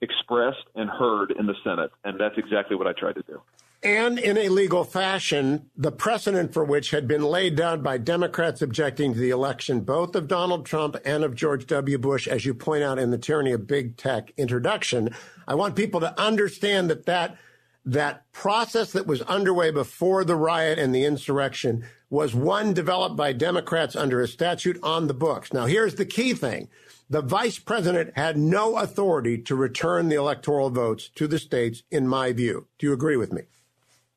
[0.01, 1.91] expressed and heard in the Senate.
[2.03, 3.41] And that's exactly what I tried to do.
[3.83, 8.61] And in a legal fashion, the precedent for which had been laid down by Democrats
[8.61, 11.97] objecting to the election, both of Donald Trump and of George W.
[11.99, 15.09] Bush, as you point out in the Tyranny of Big Tech introduction.
[15.47, 17.37] I want people to understand that that,
[17.85, 23.31] that process that was underway before the riot and the insurrection was one developed by
[23.31, 25.53] Democrats under a statute on the books.
[25.53, 26.67] Now, here's the key thing.
[27.09, 32.05] The vice president had no authority to return the electoral votes to the states, in
[32.05, 32.67] my view.
[32.79, 33.43] Do you agree with me?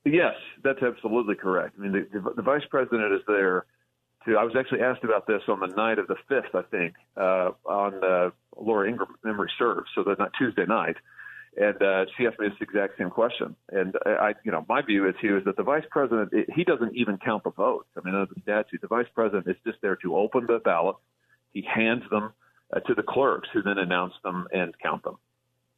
[0.05, 0.35] Yes,
[0.65, 1.77] that's absolutely correct.
[1.79, 3.67] I mean, the, the, the vice president is there
[4.25, 4.37] to.
[4.37, 7.51] I was actually asked about this on the night of the fifth, I think, uh,
[7.65, 10.97] on uh, Laura Ingraham memory serves, so that's not Tuesday night,
[11.57, 13.55] and uh, she asked me this exact same question.
[13.71, 16.97] And I, you know, my view is here is that the vice president he doesn't
[16.97, 17.89] even count the votes.
[17.97, 20.97] I mean, under the statute, the vice president is just there to open the ballot.
[21.53, 22.33] He hands them
[22.73, 25.17] uh, to the clerks, who then announce them and count them.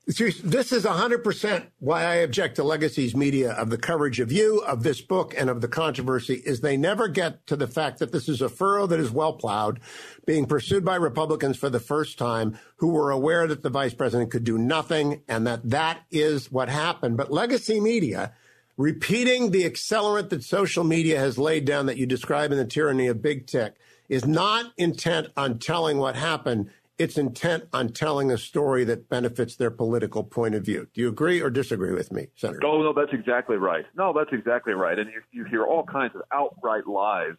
[0.04, 4.82] This is 100% why I object to Legacy's media of the coverage of you, of
[4.82, 8.28] this book, and of the controversy is they never get to the fact that this
[8.28, 9.78] is a furrow that is well plowed,
[10.26, 14.32] being pursued by Republicans for the first time, who were aware that the vice president
[14.32, 17.16] could do nothing and that that is what happened.
[17.16, 18.32] But Legacy media,
[18.76, 23.06] repeating the accelerant that social media has laid down that you describe in the tyranny
[23.06, 23.76] of big tech,
[24.08, 29.56] is not intent on telling what happened its intent on telling a story that benefits
[29.56, 30.86] their political point of view.
[30.94, 32.60] Do you agree or disagree with me, Senator?
[32.64, 33.84] Oh, no, that's exactly right.
[33.96, 34.98] No, that's exactly right.
[34.98, 37.34] And you, you hear all kinds of outright lies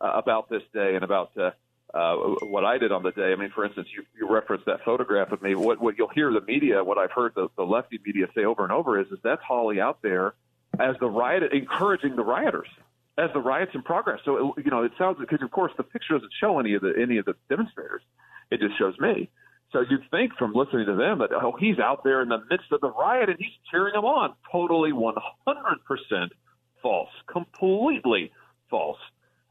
[0.00, 1.50] uh, about this day and about uh,
[1.92, 3.32] uh, what I did on the day.
[3.32, 5.54] I mean, for instance, you, you referenced that photograph of me.
[5.54, 8.62] What, what you'll hear the media, what I've heard the, the lefty media say over
[8.62, 10.34] and over is, is that's Hawley out there
[10.78, 12.68] as the riot, encouraging the rioters
[13.18, 14.20] as the riots in progress.
[14.24, 16.92] So, you know, it sounds because, of course, the picture doesn't show any of the
[17.00, 18.02] any of the demonstrators.
[18.50, 19.30] It just shows me.
[19.72, 22.70] So you'd think from listening to them that, oh, he's out there in the midst
[22.72, 24.34] of the riot and he's cheering them on.
[24.50, 25.16] Totally 100%
[26.82, 27.08] false.
[27.26, 28.32] Completely
[28.70, 28.98] false.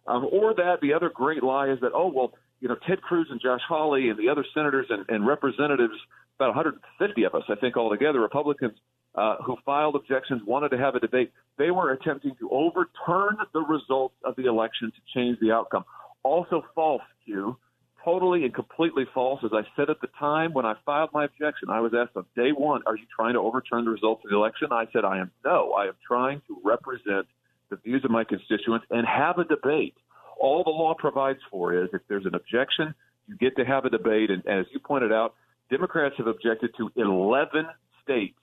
[0.07, 3.27] Um, or that the other great lie is that, oh, well, you know, Ted Cruz
[3.29, 5.95] and Josh Hawley and the other senators and, and representatives,
[6.37, 8.77] about 150 of us, I think, altogether, Republicans
[9.15, 11.31] uh, who filed objections, wanted to have a debate.
[11.57, 15.85] They were attempting to overturn the results of the election to change the outcome.
[16.23, 17.57] Also false, Hugh
[18.05, 19.41] totally and completely false.
[19.43, 22.25] As I said at the time when I filed my objection, I was asked on
[22.35, 24.69] day one, Are you trying to overturn the results of the election?
[24.71, 25.73] I said, I am no.
[25.73, 27.25] I am trying to represent
[27.69, 29.95] the views of my constituents and have a debate.
[30.39, 32.93] All the law provides for is if there's an objection,
[33.27, 34.29] you get to have a debate.
[34.29, 35.33] And as you pointed out,
[35.69, 37.65] Democrats have objected to 11
[38.03, 38.37] states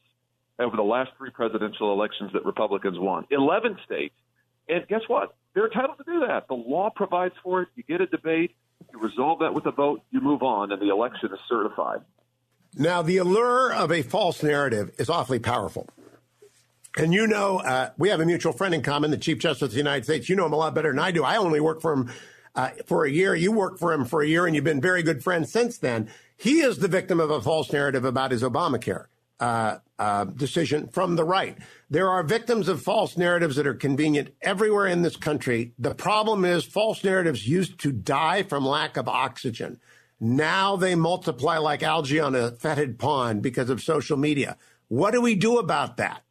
[0.58, 3.26] over the last three presidential elections that Republicans won.
[3.30, 4.14] 11 states.
[4.68, 5.34] And guess what?
[5.54, 6.48] They're entitled to do that.
[6.48, 7.68] The law provides for it.
[7.76, 8.54] You get a debate.
[8.92, 12.00] You resolve that with a vote, you move on, and the election is certified.
[12.74, 15.88] Now, the allure of a false narrative is awfully powerful.
[16.96, 19.70] And you know, uh, we have a mutual friend in common, the Chief Justice of
[19.72, 20.28] the United States.
[20.28, 21.24] You know him a lot better than I do.
[21.24, 22.12] I only worked for him
[22.54, 23.34] uh, for a year.
[23.34, 26.10] You worked for him for a year, and you've been very good friends since then.
[26.36, 29.06] He is the victim of a false narrative about his Obamacare
[29.42, 31.58] uh, uh, decision from the right.
[31.90, 35.74] There are victims of false narratives that are convenient everywhere in this country.
[35.80, 39.80] The problem is false narratives used to die from lack of oxygen.
[40.20, 44.56] Now they multiply like algae on a fetid pond because of social media.
[44.86, 46.22] What do we do about that?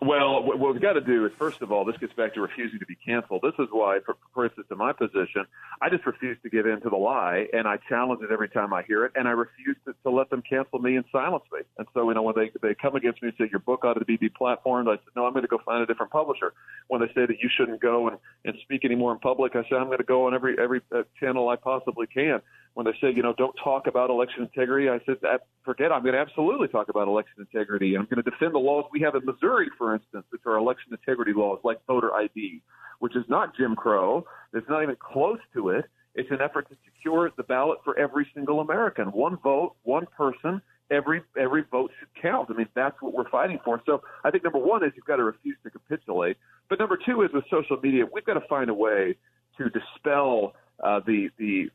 [0.00, 2.78] Well, what we've got to do is, first of all, this gets back to refusing
[2.78, 3.42] to be canceled.
[3.42, 5.44] This is why, for, for instance, in my position,
[5.82, 8.72] I just refuse to give in to the lie, and I challenge it every time
[8.72, 11.60] I hear it, and I refuse to, to let them cancel me and silence me.
[11.78, 13.94] And so, you know, when they they come against me and say your book ought
[13.94, 16.52] to be deplatformed, I said, no, I'm going to go find a different publisher.
[16.86, 19.76] When they say that you shouldn't go and, and speak anymore in public, I say
[19.76, 22.40] I'm going to go on every every uh, channel I possibly can
[22.78, 25.16] when they say, you know, don't talk about election integrity, I said,
[25.64, 27.96] forget, I'm going to absolutely talk about election integrity.
[27.96, 30.92] I'm going to defend the laws we have in Missouri, for instance, which are election
[30.92, 32.62] integrity laws like voter ID,
[33.00, 34.24] which is not Jim Crow.
[34.54, 35.86] It's not even close to it.
[36.14, 39.06] It's an effort to secure the ballot for every single American.
[39.06, 42.48] One vote, one person, every every vote should count.
[42.48, 43.82] I mean, that's what we're fighting for.
[43.86, 46.36] So I think number one is you've got to refuse to capitulate.
[46.70, 49.16] But number two is with social media, we've got to find a way
[49.56, 51.70] to dispel uh, the the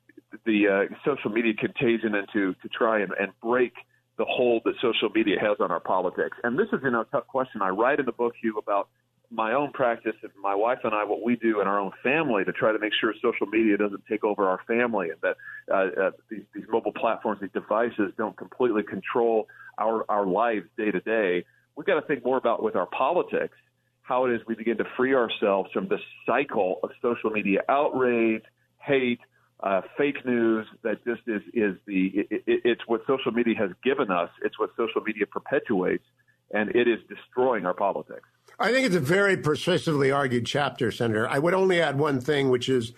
[0.45, 3.73] the uh, social media contagion and to to try and, and break
[4.17, 6.37] the hold that social media has on our politics.
[6.43, 7.61] And this is you know, a tough question.
[7.61, 8.89] I write in the book, Hugh, about
[9.31, 12.43] my own practice and my wife and I, what we do in our own family
[12.43, 15.37] to try to make sure social media doesn't take over our family and that
[15.71, 19.47] uh, uh, these, these mobile platforms, these devices don't completely control
[19.79, 21.43] our, our lives day to day.
[21.75, 23.57] We've got to think more about with our politics
[24.03, 28.43] how it is we begin to free ourselves from this cycle of social media outrage,
[28.77, 29.21] hate,
[29.63, 33.71] uh, fake news that just is is the it, it, it's what social media has
[33.83, 34.29] given us.
[34.43, 36.03] It's what social media perpetuates,
[36.51, 38.27] and it is destroying our politics.
[38.59, 41.27] I think it's a very persuasively argued chapter, Senator.
[41.27, 42.91] I would only add one thing, which is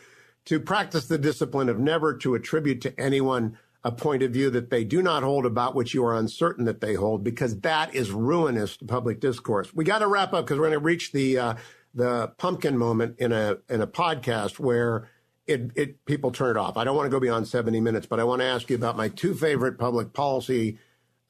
[0.45, 4.71] to practice the discipline of never to attribute to anyone a point of view that
[4.71, 8.11] they do not hold about which you are uncertain that they hold, because that is
[8.11, 9.71] ruinous to public discourse.
[9.75, 11.53] We got to wrap up because we're going to reach the uh,
[11.93, 15.07] the pumpkin moment in a in a podcast where
[15.47, 16.77] it, it people turn it off.
[16.77, 18.97] I don't want to go beyond 70 minutes, but I want to ask you about
[18.97, 20.79] my two favorite public policy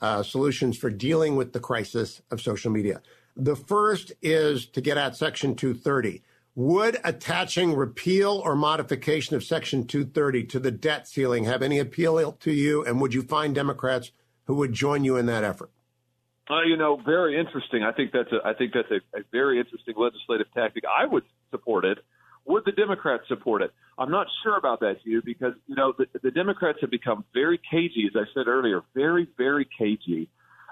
[0.01, 3.01] uh, solutions for dealing with the crisis of social media.
[3.35, 6.21] The first is to get at Section 230.
[6.55, 12.31] Would attaching repeal or modification of Section 230 to the debt ceiling have any appeal
[12.31, 12.85] to you?
[12.85, 14.11] And would you find Democrats
[14.45, 15.71] who would join you in that effort?
[16.49, 17.83] Uh, you know, very interesting.
[17.83, 20.83] I think that's a I think that's a, a very interesting legislative tactic.
[20.85, 21.97] I would support it.
[22.45, 23.71] Would the Democrats support it?
[23.97, 27.59] I'm not sure about that, Hugh, because you know the, the Democrats have become very
[27.71, 30.29] cagey, as I said earlier, very very cagey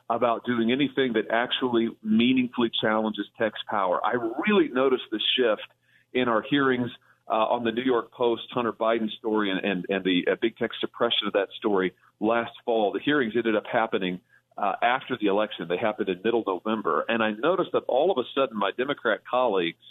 [0.09, 3.99] about doing anything that actually meaningfully challenges tech's power.
[4.05, 4.13] I
[4.47, 5.67] really noticed the shift
[6.13, 6.91] in our hearings
[7.27, 10.57] uh, on the New York Post Hunter Biden story and and, and the uh, big
[10.57, 12.91] tech suppression of that story last fall.
[12.91, 14.19] The hearings ended up happening.
[14.55, 18.19] Uh, after the election, they happened in middle November, and I noticed that all of
[18.19, 19.81] a sudden my Democrat colleagues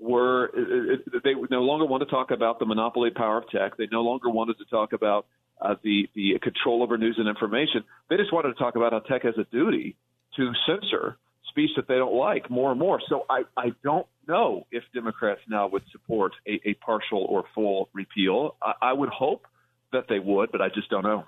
[0.00, 3.76] were uh, uh, they no longer want to talk about the monopoly power of tech.
[3.76, 5.26] They no longer wanted to talk about
[5.60, 7.84] uh, the the control over news and information.
[8.08, 9.96] They just wanted to talk about how tech has a duty
[10.36, 11.16] to censor
[11.50, 13.00] speech that they don't like more and more.
[13.08, 17.88] So I, I don't know if Democrats now would support a, a partial or full
[17.92, 18.56] repeal.
[18.62, 19.46] I, I would hope
[19.92, 21.24] that they would, but I just don't know.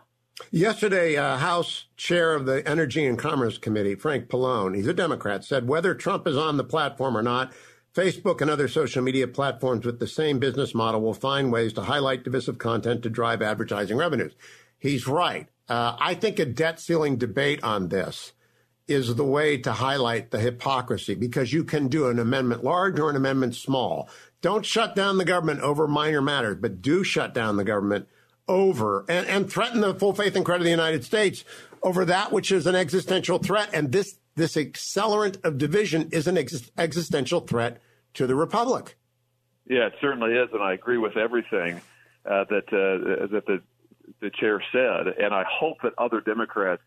[0.51, 5.45] Yesterday, uh, House Chair of the Energy and Commerce Committee, Frank Pallone, he's a Democrat,
[5.45, 7.53] said whether Trump is on the platform or not,
[7.95, 11.83] Facebook and other social media platforms with the same business model will find ways to
[11.83, 14.33] highlight divisive content to drive advertising revenues.
[14.79, 15.49] He's right.
[15.69, 18.33] Uh, I think a debt ceiling debate on this
[18.89, 23.11] is the way to highlight the hypocrisy because you can do an amendment large or
[23.11, 24.09] an amendment small.
[24.41, 28.09] Don't shut down the government over minor matters, but do shut down the government
[28.49, 31.45] over and, and threaten the full faith and credit of the United States
[31.83, 33.71] over that which is an existential threat.
[33.73, 37.81] And this this accelerant of division is an ex- existential threat
[38.15, 38.97] to the republic.
[39.67, 41.81] Yeah, it certainly is, and I agree with everything
[42.27, 43.63] uh, that uh, that the
[44.21, 46.83] the chair said, and I hope that other Democrats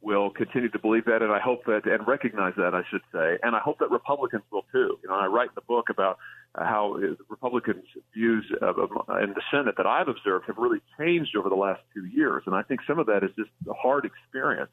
[0.00, 3.38] will continue to believe that, and I hope that and recognize that, I should say,
[3.42, 4.98] and I hope that Republicans will too.
[5.02, 6.18] You know, I write in the book about
[6.54, 7.84] how Republicans'
[8.14, 12.42] views in the Senate that I've observed have really changed over the last two years,
[12.46, 14.70] and I think some of that is just a hard experience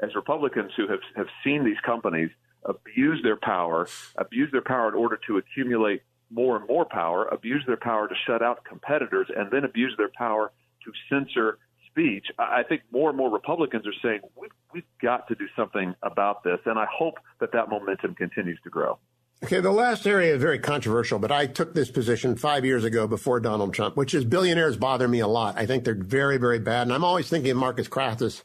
[0.00, 2.30] as Republicans who have, have seen these companies
[2.64, 7.64] abuse their power, abuse their power in order to accumulate more and more power, abuse
[7.66, 10.52] their power to shut out competitors, and then abuse their power
[10.84, 11.58] to censor
[11.90, 12.26] speech.
[12.38, 16.44] I think more and more Republicans are saying we've, we've got to do something about
[16.44, 18.98] this, and I hope that that momentum continues to grow.
[19.42, 23.06] Okay, the last area is very controversial, but I took this position five years ago
[23.06, 25.56] before Donald Trump, which is billionaires bother me a lot.
[25.56, 26.82] I think they're very, very bad.
[26.82, 28.42] And I'm always thinking of Marcus Crassus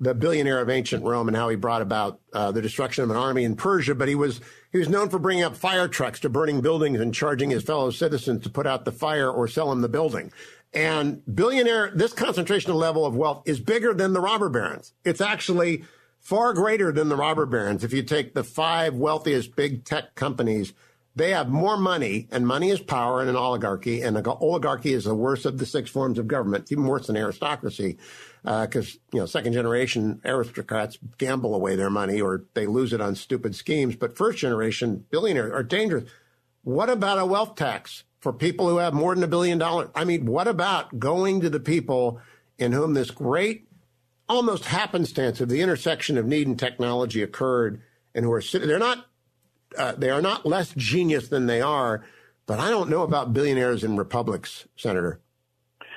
[0.00, 3.16] the billionaire of ancient Rome and how he brought about uh, the destruction of an
[3.16, 3.94] army in Persia.
[3.94, 4.40] But he was
[4.72, 7.90] he was known for bringing up fire trucks to burning buildings and charging his fellow
[7.90, 10.32] citizens to put out the fire or sell him the building.
[10.72, 14.92] And billionaire, this concentration level of wealth is bigger than the robber barons.
[15.04, 15.84] It's actually
[16.18, 17.84] far greater than the robber barons.
[17.84, 20.72] If you take the five wealthiest big tech companies,
[21.14, 25.04] they have more money, and money is power in an oligarchy, and an oligarchy is
[25.04, 27.98] the worst of the six forms of government, even worse than aristocracy
[28.44, 33.00] because uh, you know second generation aristocrats gamble away their money or they lose it
[33.00, 33.96] on stupid schemes.
[33.96, 36.10] But first generation billionaires are dangerous.
[36.62, 39.88] What about a wealth tax for people who have more than a billion dollars?
[39.94, 42.20] I mean, what about going to the people
[42.58, 43.66] in whom this great,
[44.28, 47.80] almost happenstance of the intersection of need and technology occurred,
[48.14, 48.68] and who are sitting?
[48.68, 49.06] They're not.
[49.76, 52.04] Uh, they are not less genius than they are,
[52.46, 55.20] but I don't know about billionaires in republics, Senator.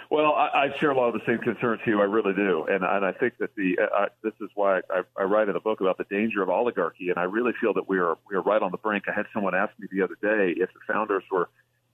[0.10, 2.00] Well, I, I share a lot of the same concerns, Hugh.
[2.00, 5.24] I really do, and and I think that the uh, this is why I, I
[5.24, 8.00] write in the book about the danger of oligarchy, and I really feel that we
[8.00, 9.06] are we are right on the brink.
[9.08, 11.50] I had someone ask me the other day if the founders were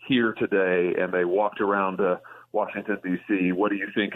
[0.07, 2.17] here today and they walked around uh,
[2.51, 3.51] Washington D.C.
[3.53, 4.13] What do you think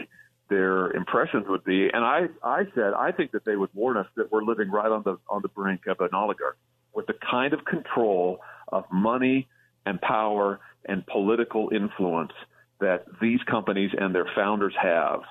[0.49, 1.89] their impressions would be.
[1.91, 4.91] And I, I said, I think that they would warn us that we're living right
[4.91, 6.57] on the on the brink of an oligarchy
[6.93, 8.39] with the kind of control
[8.69, 9.47] of money
[9.85, 12.31] and power and political influence
[12.79, 15.21] that these companies and their founders have.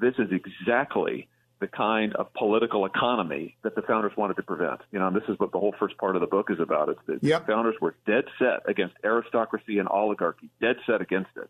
[0.00, 1.28] This is exactly
[1.60, 4.80] the kind of political economy that the founders wanted to prevent.
[4.90, 6.88] You know, and this is what the whole first part of the book is about.
[6.88, 7.46] It's that yep.
[7.46, 11.48] the founders were dead set against aristocracy and oligarchy, dead set against it.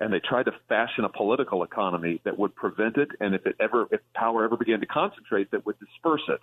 [0.00, 3.54] And they tried to fashion a political economy that would prevent it, and if it
[3.60, 6.40] ever, if power ever began to concentrate, that would disperse it.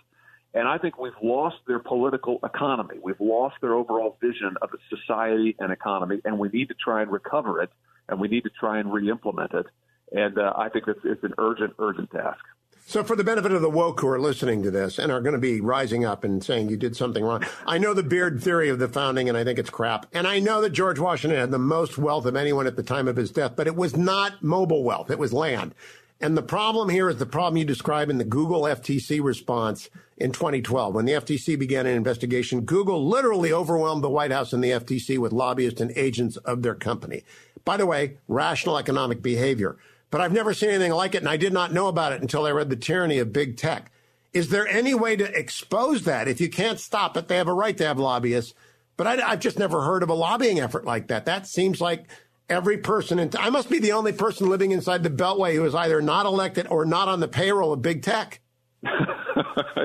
[0.54, 2.96] And I think we've lost their political economy.
[3.02, 7.02] We've lost their overall vision of a society and economy, and we need to try
[7.02, 7.70] and recover it,
[8.10, 9.66] and we need to try and re-implement it.
[10.12, 12.44] And uh, I think it's, it's an urgent, urgent task.
[12.86, 15.34] So, for the benefit of the woke who are listening to this and are going
[15.34, 18.68] to be rising up and saying you did something wrong, I know the Beard theory
[18.68, 20.06] of the founding, and I think it's crap.
[20.12, 23.06] And I know that George Washington had the most wealth of anyone at the time
[23.06, 25.72] of his death, but it was not mobile wealth; it was land.
[26.20, 30.32] And the problem here is the problem you describe in the Google FTC response in
[30.32, 30.94] 2012.
[30.94, 35.16] When the FTC began an investigation, Google literally overwhelmed the White House and the FTC
[35.16, 37.24] with lobbyists and agents of their company.
[37.64, 39.78] By the way, rational economic behavior
[40.10, 42.44] but I've never seen anything like it, and I did not know about it until
[42.44, 43.92] I read The Tyranny of Big Tech.
[44.32, 46.28] Is there any way to expose that?
[46.28, 48.54] If you can't stop it, they have a right to have lobbyists.
[48.96, 51.24] But I, have just never heard of a lobbying effort like that.
[51.24, 52.06] That seems like
[52.50, 55.74] every person, in, I must be the only person living inside the Beltway who is
[55.74, 58.40] either not elected or not on the payroll of big tech.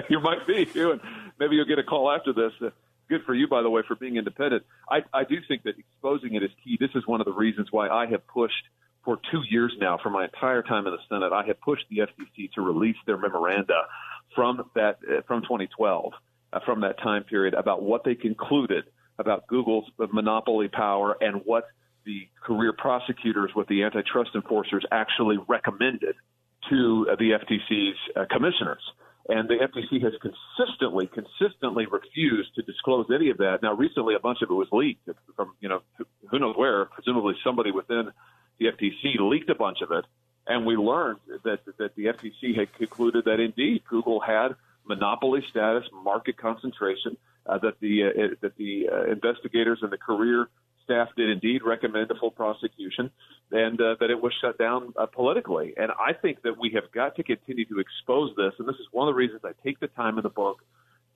[0.09, 1.01] you might be, you, and
[1.39, 2.51] maybe you'll get a call after this.
[2.61, 2.69] Uh,
[3.07, 4.63] good for you, by the way, for being independent.
[4.89, 6.77] I, I do think that exposing it is key.
[6.79, 8.53] This is one of the reasons why I have pushed
[9.05, 11.97] for two years now, for my entire time in the Senate, I have pushed the
[11.97, 13.81] FTC to release their memoranda
[14.33, 16.13] from that uh, from 2012,
[16.51, 18.85] uh, from that time period, about what they concluded
[19.19, 21.65] about Google's monopoly power and what
[22.05, 26.15] the career prosecutors, what the antitrust enforcers actually recommended
[26.69, 28.81] to uh, the FTC's uh, commissioners.
[29.27, 33.59] And the FTC has consistently, consistently refused to disclose any of that.
[33.63, 35.81] Now, recently, a bunch of it was leaked from, you know,
[36.29, 38.11] who knows where, presumably somebody within
[38.59, 40.05] the FTC leaked a bunch of it,
[40.47, 44.55] and we learned that that the FTC had concluded that indeed Google had
[44.87, 50.47] monopoly status, market concentration, uh, that the uh, that the uh, investigators and the career
[50.85, 53.11] staff did indeed recommend a full prosecution,
[53.51, 55.73] and uh, that it was shut down uh, politically.
[55.75, 58.87] And I think that we have got to continue to expose this, and this is
[58.91, 60.61] one of the reasons I take the time in the book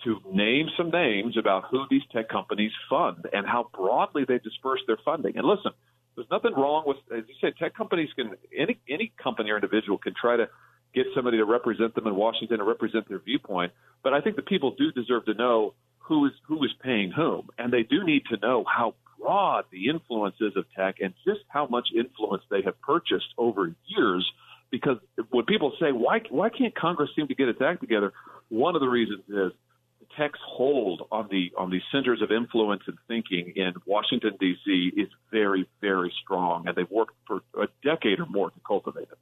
[0.03, 4.79] to name some names about who these tech companies fund and how broadly they disperse
[4.87, 5.37] their funding.
[5.37, 5.71] And listen,
[6.15, 9.97] there's nothing wrong with, as you said, tech companies can any any company or individual
[9.97, 10.47] can try to
[10.93, 13.71] get somebody to represent them in Washington and represent their viewpoint.
[14.03, 17.49] But I think the people do deserve to know who is who is paying whom,
[17.57, 21.41] and they do need to know how broad the influence is of tech and just
[21.47, 24.29] how much influence they have purchased over years.
[24.71, 24.97] Because
[25.31, 28.13] when people say why why can't Congress seem to get its act together,
[28.49, 29.51] one of the reasons is
[29.99, 34.93] the tech's hold on the on the centers of influence and thinking in Washington D.C.
[34.95, 39.17] is very very strong, and they've worked for a decade or more to cultivate it.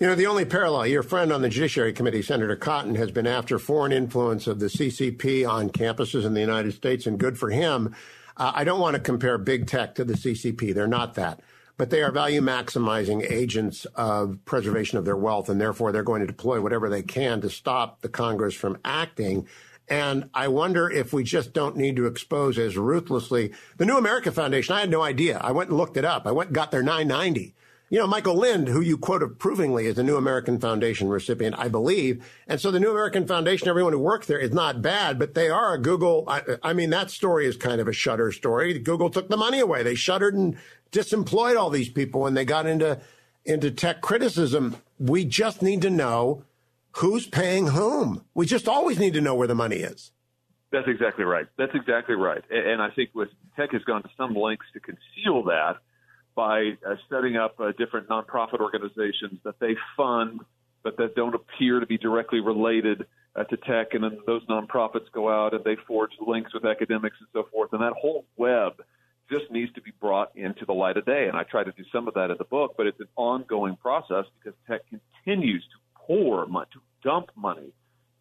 [0.00, 3.26] You know, the only parallel, your friend on the Judiciary Committee, Senator Cotton, has been
[3.26, 7.50] after foreign influence of the CCP on campuses in the United States, and good for
[7.50, 7.94] him.
[8.36, 10.74] Uh, I don't want to compare big tech to the CCP.
[10.74, 11.40] They're not that.
[11.78, 16.20] But they are value maximizing agents of preservation of their wealth, and therefore they're going
[16.20, 19.46] to deploy whatever they can to stop the Congress from acting.
[19.88, 24.32] And I wonder if we just don't need to expose as ruthlessly the New America
[24.32, 24.74] Foundation.
[24.74, 25.38] I had no idea.
[25.38, 26.26] I went and looked it up.
[26.26, 27.54] I went and got their 990.
[27.88, 31.68] You know, Michael Lind, who you quote approvingly as a New American Foundation recipient, I
[31.68, 32.26] believe.
[32.48, 35.48] And so the New American Foundation, everyone who works there is not bad, but they
[35.48, 36.24] are a Google.
[36.26, 38.76] I, I mean, that story is kind of a shutter story.
[38.80, 39.84] Google took the money away.
[39.84, 40.56] They shuttered and
[40.90, 43.00] disemployed all these people when they got into,
[43.44, 44.78] into tech criticism.
[44.98, 46.42] We just need to know
[46.96, 48.24] who's paying whom.
[48.34, 50.10] We just always need to know where the money is.
[50.72, 51.46] That's exactly right.
[51.56, 52.42] That's exactly right.
[52.50, 55.76] And I think with tech has gone to some lengths to conceal that
[56.36, 60.40] by uh, setting up uh, different nonprofit organizations that they fund,
[60.84, 63.94] but that don't appear to be directly related uh, to tech.
[63.94, 67.72] And then those nonprofits go out and they forge links with academics and so forth.
[67.72, 68.74] And that whole web
[69.30, 71.26] just needs to be brought into the light of day.
[71.26, 73.76] And I try to do some of that in the book, but it's an ongoing
[73.76, 77.72] process because tech continues to pour money, to dump money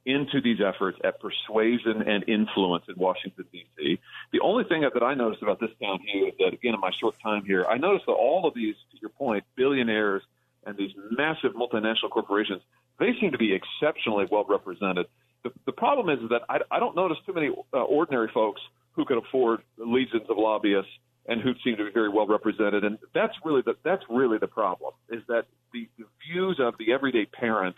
[0.06, 3.99] into these efforts at persuasion and influence in Washington, D.C.
[4.32, 6.91] The only thing that I noticed about this town here is that, again, in my
[6.99, 10.22] short time here, I noticed that all of these, to your point, billionaires
[10.66, 12.62] and these massive multinational corporations,
[12.99, 15.08] they seem to be exceptionally well represented.
[15.43, 18.62] The, the problem is that I, I don't notice too many uh, ordinary folks
[18.93, 20.91] who can afford legions of lobbyists
[21.28, 22.84] and who seem to be very well represented.
[22.84, 26.93] And that's really the that's really the problem is that the, the views of the
[26.93, 27.76] everyday parent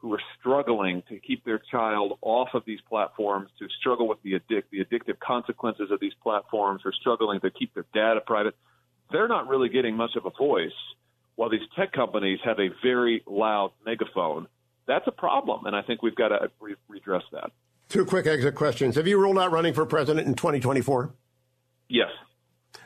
[0.00, 4.34] who are struggling to keep their child off of these platforms, to struggle with the
[4.34, 8.54] addict the addictive consequences of these platforms, or struggling to keep their data private,
[9.12, 10.72] they're not really getting much of a voice.
[11.36, 14.46] While these tech companies have a very loud megaphone,
[14.86, 17.52] that's a problem, and I think we've got to re- redress that.
[17.88, 18.96] Two quick exit questions.
[18.96, 21.12] Have you ruled out running for president in 2024?
[21.88, 22.08] Yes.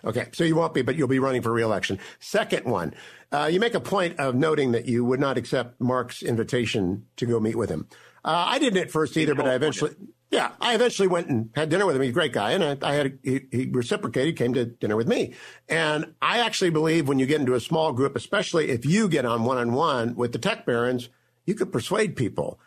[0.05, 1.99] Okay, so you won't be, but you'll be running for reelection.
[2.21, 2.95] Second one,
[3.33, 7.27] uh, you make a point of noting that you would not accept Mark's invitation to
[7.27, 7.89] go meet with him.
[8.25, 9.93] Uh, I didn't at first either, but I eventually,
[10.31, 12.03] yeah, I eventually went and had dinner with him.
[12.03, 15.09] He's a great guy, and I, I had he, he reciprocated, came to dinner with
[15.09, 15.35] me.
[15.69, 19.25] And I actually believe when you get into a small group, especially if you get
[19.25, 21.09] on one on one with the tech barons,
[21.47, 22.59] you could persuade people.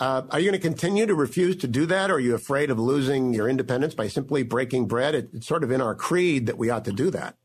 [0.00, 2.10] Uh, are you going to continue to refuse to do that?
[2.10, 5.14] Or are you afraid of losing your independence by simply breaking bread?
[5.14, 7.36] It, it's sort of in our creed that we ought to do that.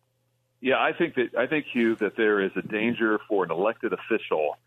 [0.62, 3.94] Yeah, I think that I think Hugh that there is a danger for an elected
[3.94, 4.58] official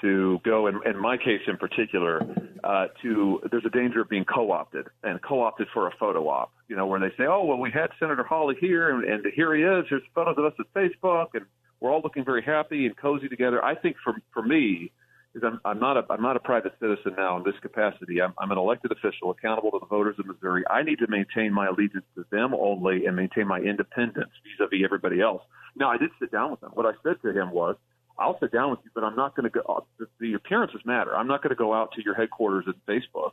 [0.00, 2.22] to go, in, in my case in particular,
[2.64, 6.52] uh, to there's a danger of being co-opted and co-opted for a photo op.
[6.66, 9.54] You know, where they say, "Oh, well, we had Senator Hawley here, and, and here
[9.54, 9.84] he is.
[9.88, 11.44] Here's photos of us at Facebook, and
[11.78, 14.90] we're all looking very happy and cozy together." I think for for me,
[15.38, 18.20] because I'm, I'm not a I'm not a private citizen now in this capacity.
[18.20, 20.64] I'm, I'm an elected official accountable to the voters of Missouri.
[20.70, 25.20] I need to maintain my allegiance to them only and maintain my independence vis-a-vis everybody
[25.20, 25.42] else.
[25.76, 26.70] Now, I did sit down with him.
[26.74, 27.76] What I said to him was,
[28.18, 29.60] "I'll sit down with you, but I'm not going to go.
[29.68, 31.16] Uh, the, the appearances matter.
[31.16, 33.32] I'm not going to go out to your headquarters at Facebook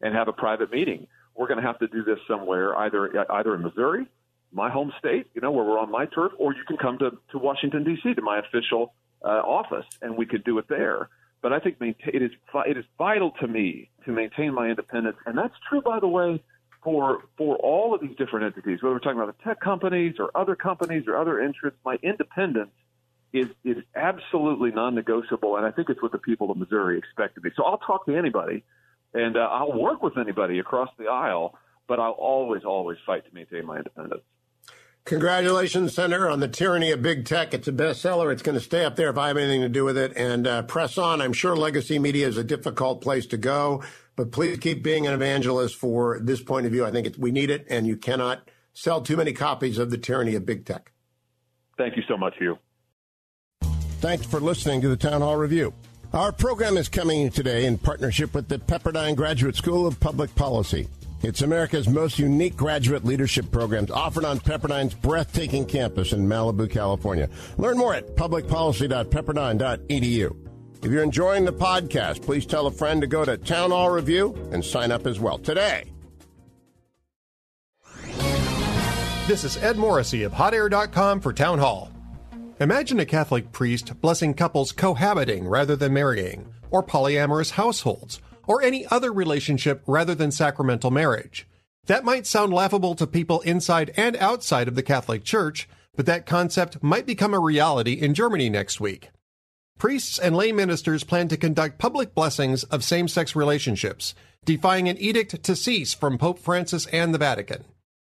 [0.00, 1.06] and have a private meeting.
[1.34, 4.06] We're going to have to do this somewhere, either either in Missouri."
[4.54, 7.12] My home state, you know, where we're on my turf, or you can come to,
[7.30, 8.12] to Washington D.C.
[8.12, 8.92] to my official
[9.24, 11.08] uh, office, and we could do it there.
[11.42, 12.30] But I think it is
[12.66, 16.42] it is vital to me to maintain my independence, and that's true, by the way,
[16.84, 18.80] for for all of these different entities.
[18.80, 22.70] Whether we're talking about the tech companies or other companies or other interests, my independence
[23.32, 27.44] is is absolutely non-negotiable, and I think it's what the people of Missouri expect of
[27.44, 27.50] me.
[27.56, 28.62] So I'll talk to anybody,
[29.12, 33.34] and uh, I'll work with anybody across the aisle, but I'll always, always fight to
[33.34, 34.22] maintain my independence.
[35.04, 37.52] Congratulations, Senator, on the tyranny of big tech.
[37.52, 38.32] It's a bestseller.
[38.32, 40.12] It's going to stay up there if I have anything to do with it.
[40.16, 41.20] And uh, press on.
[41.20, 43.82] I'm sure legacy media is a difficult place to go,
[44.14, 46.84] but please keep being an evangelist for this point of view.
[46.84, 50.36] I think we need it, and you cannot sell too many copies of the tyranny
[50.36, 50.92] of big tech.
[51.76, 52.58] Thank you so much, Hugh.
[54.00, 55.74] Thanks for listening to the Town Hall Review.
[56.12, 60.88] Our program is coming today in partnership with the Pepperdine Graduate School of Public Policy.
[61.22, 67.28] It's America's most unique graduate leadership programs offered on Pepperdine's breathtaking campus in Malibu, California.
[67.58, 70.36] Learn more at publicpolicy.pepperdine.edu.
[70.84, 74.34] If you're enjoying the podcast, please tell a friend to go to Town Hall Review
[74.50, 75.84] and sign up as well today.
[79.28, 81.92] This is Ed Morrissey of HotAir.com for Town Hall.
[82.58, 88.86] Imagine a Catholic priest blessing couples cohabiting rather than marrying, or polyamorous households or any
[88.86, 91.46] other relationship rather than sacramental marriage.
[91.86, 96.26] That might sound laughable to people inside and outside of the Catholic Church, but that
[96.26, 99.10] concept might become a reality in Germany next week.
[99.78, 104.14] Priests and lay ministers plan to conduct public blessings of same sex relationships,
[104.44, 107.64] defying an edict to cease from Pope Francis and the Vatican.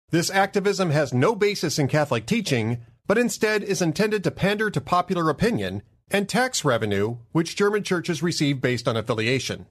[0.09, 4.82] This activism has no basis in Catholic teaching, but instead is intended to pander to
[4.82, 9.65] popular opinion and tax revenue, which German churches receive based on affiliation.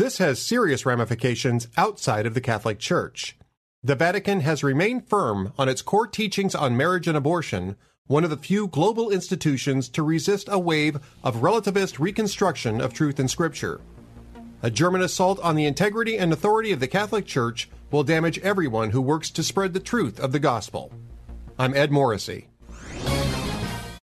[0.00, 3.36] This has serious ramifications outside of the Catholic Church.
[3.84, 7.76] The Vatican has remained firm on its core teachings on marriage and abortion,
[8.06, 13.20] one of the few global institutions to resist a wave of relativist reconstruction of truth
[13.20, 13.82] in Scripture.
[14.62, 18.92] A German assault on the integrity and authority of the Catholic Church will damage everyone
[18.92, 20.90] who works to spread the truth of the gospel.
[21.58, 22.48] I'm Ed Morrissey.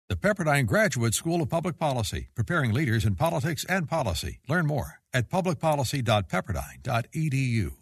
[0.08, 4.38] The Pepperdine Graduate School of Public Policy, preparing leaders in politics and policy.
[4.48, 7.76] Learn more at publicpolicy.pepperdine.edu.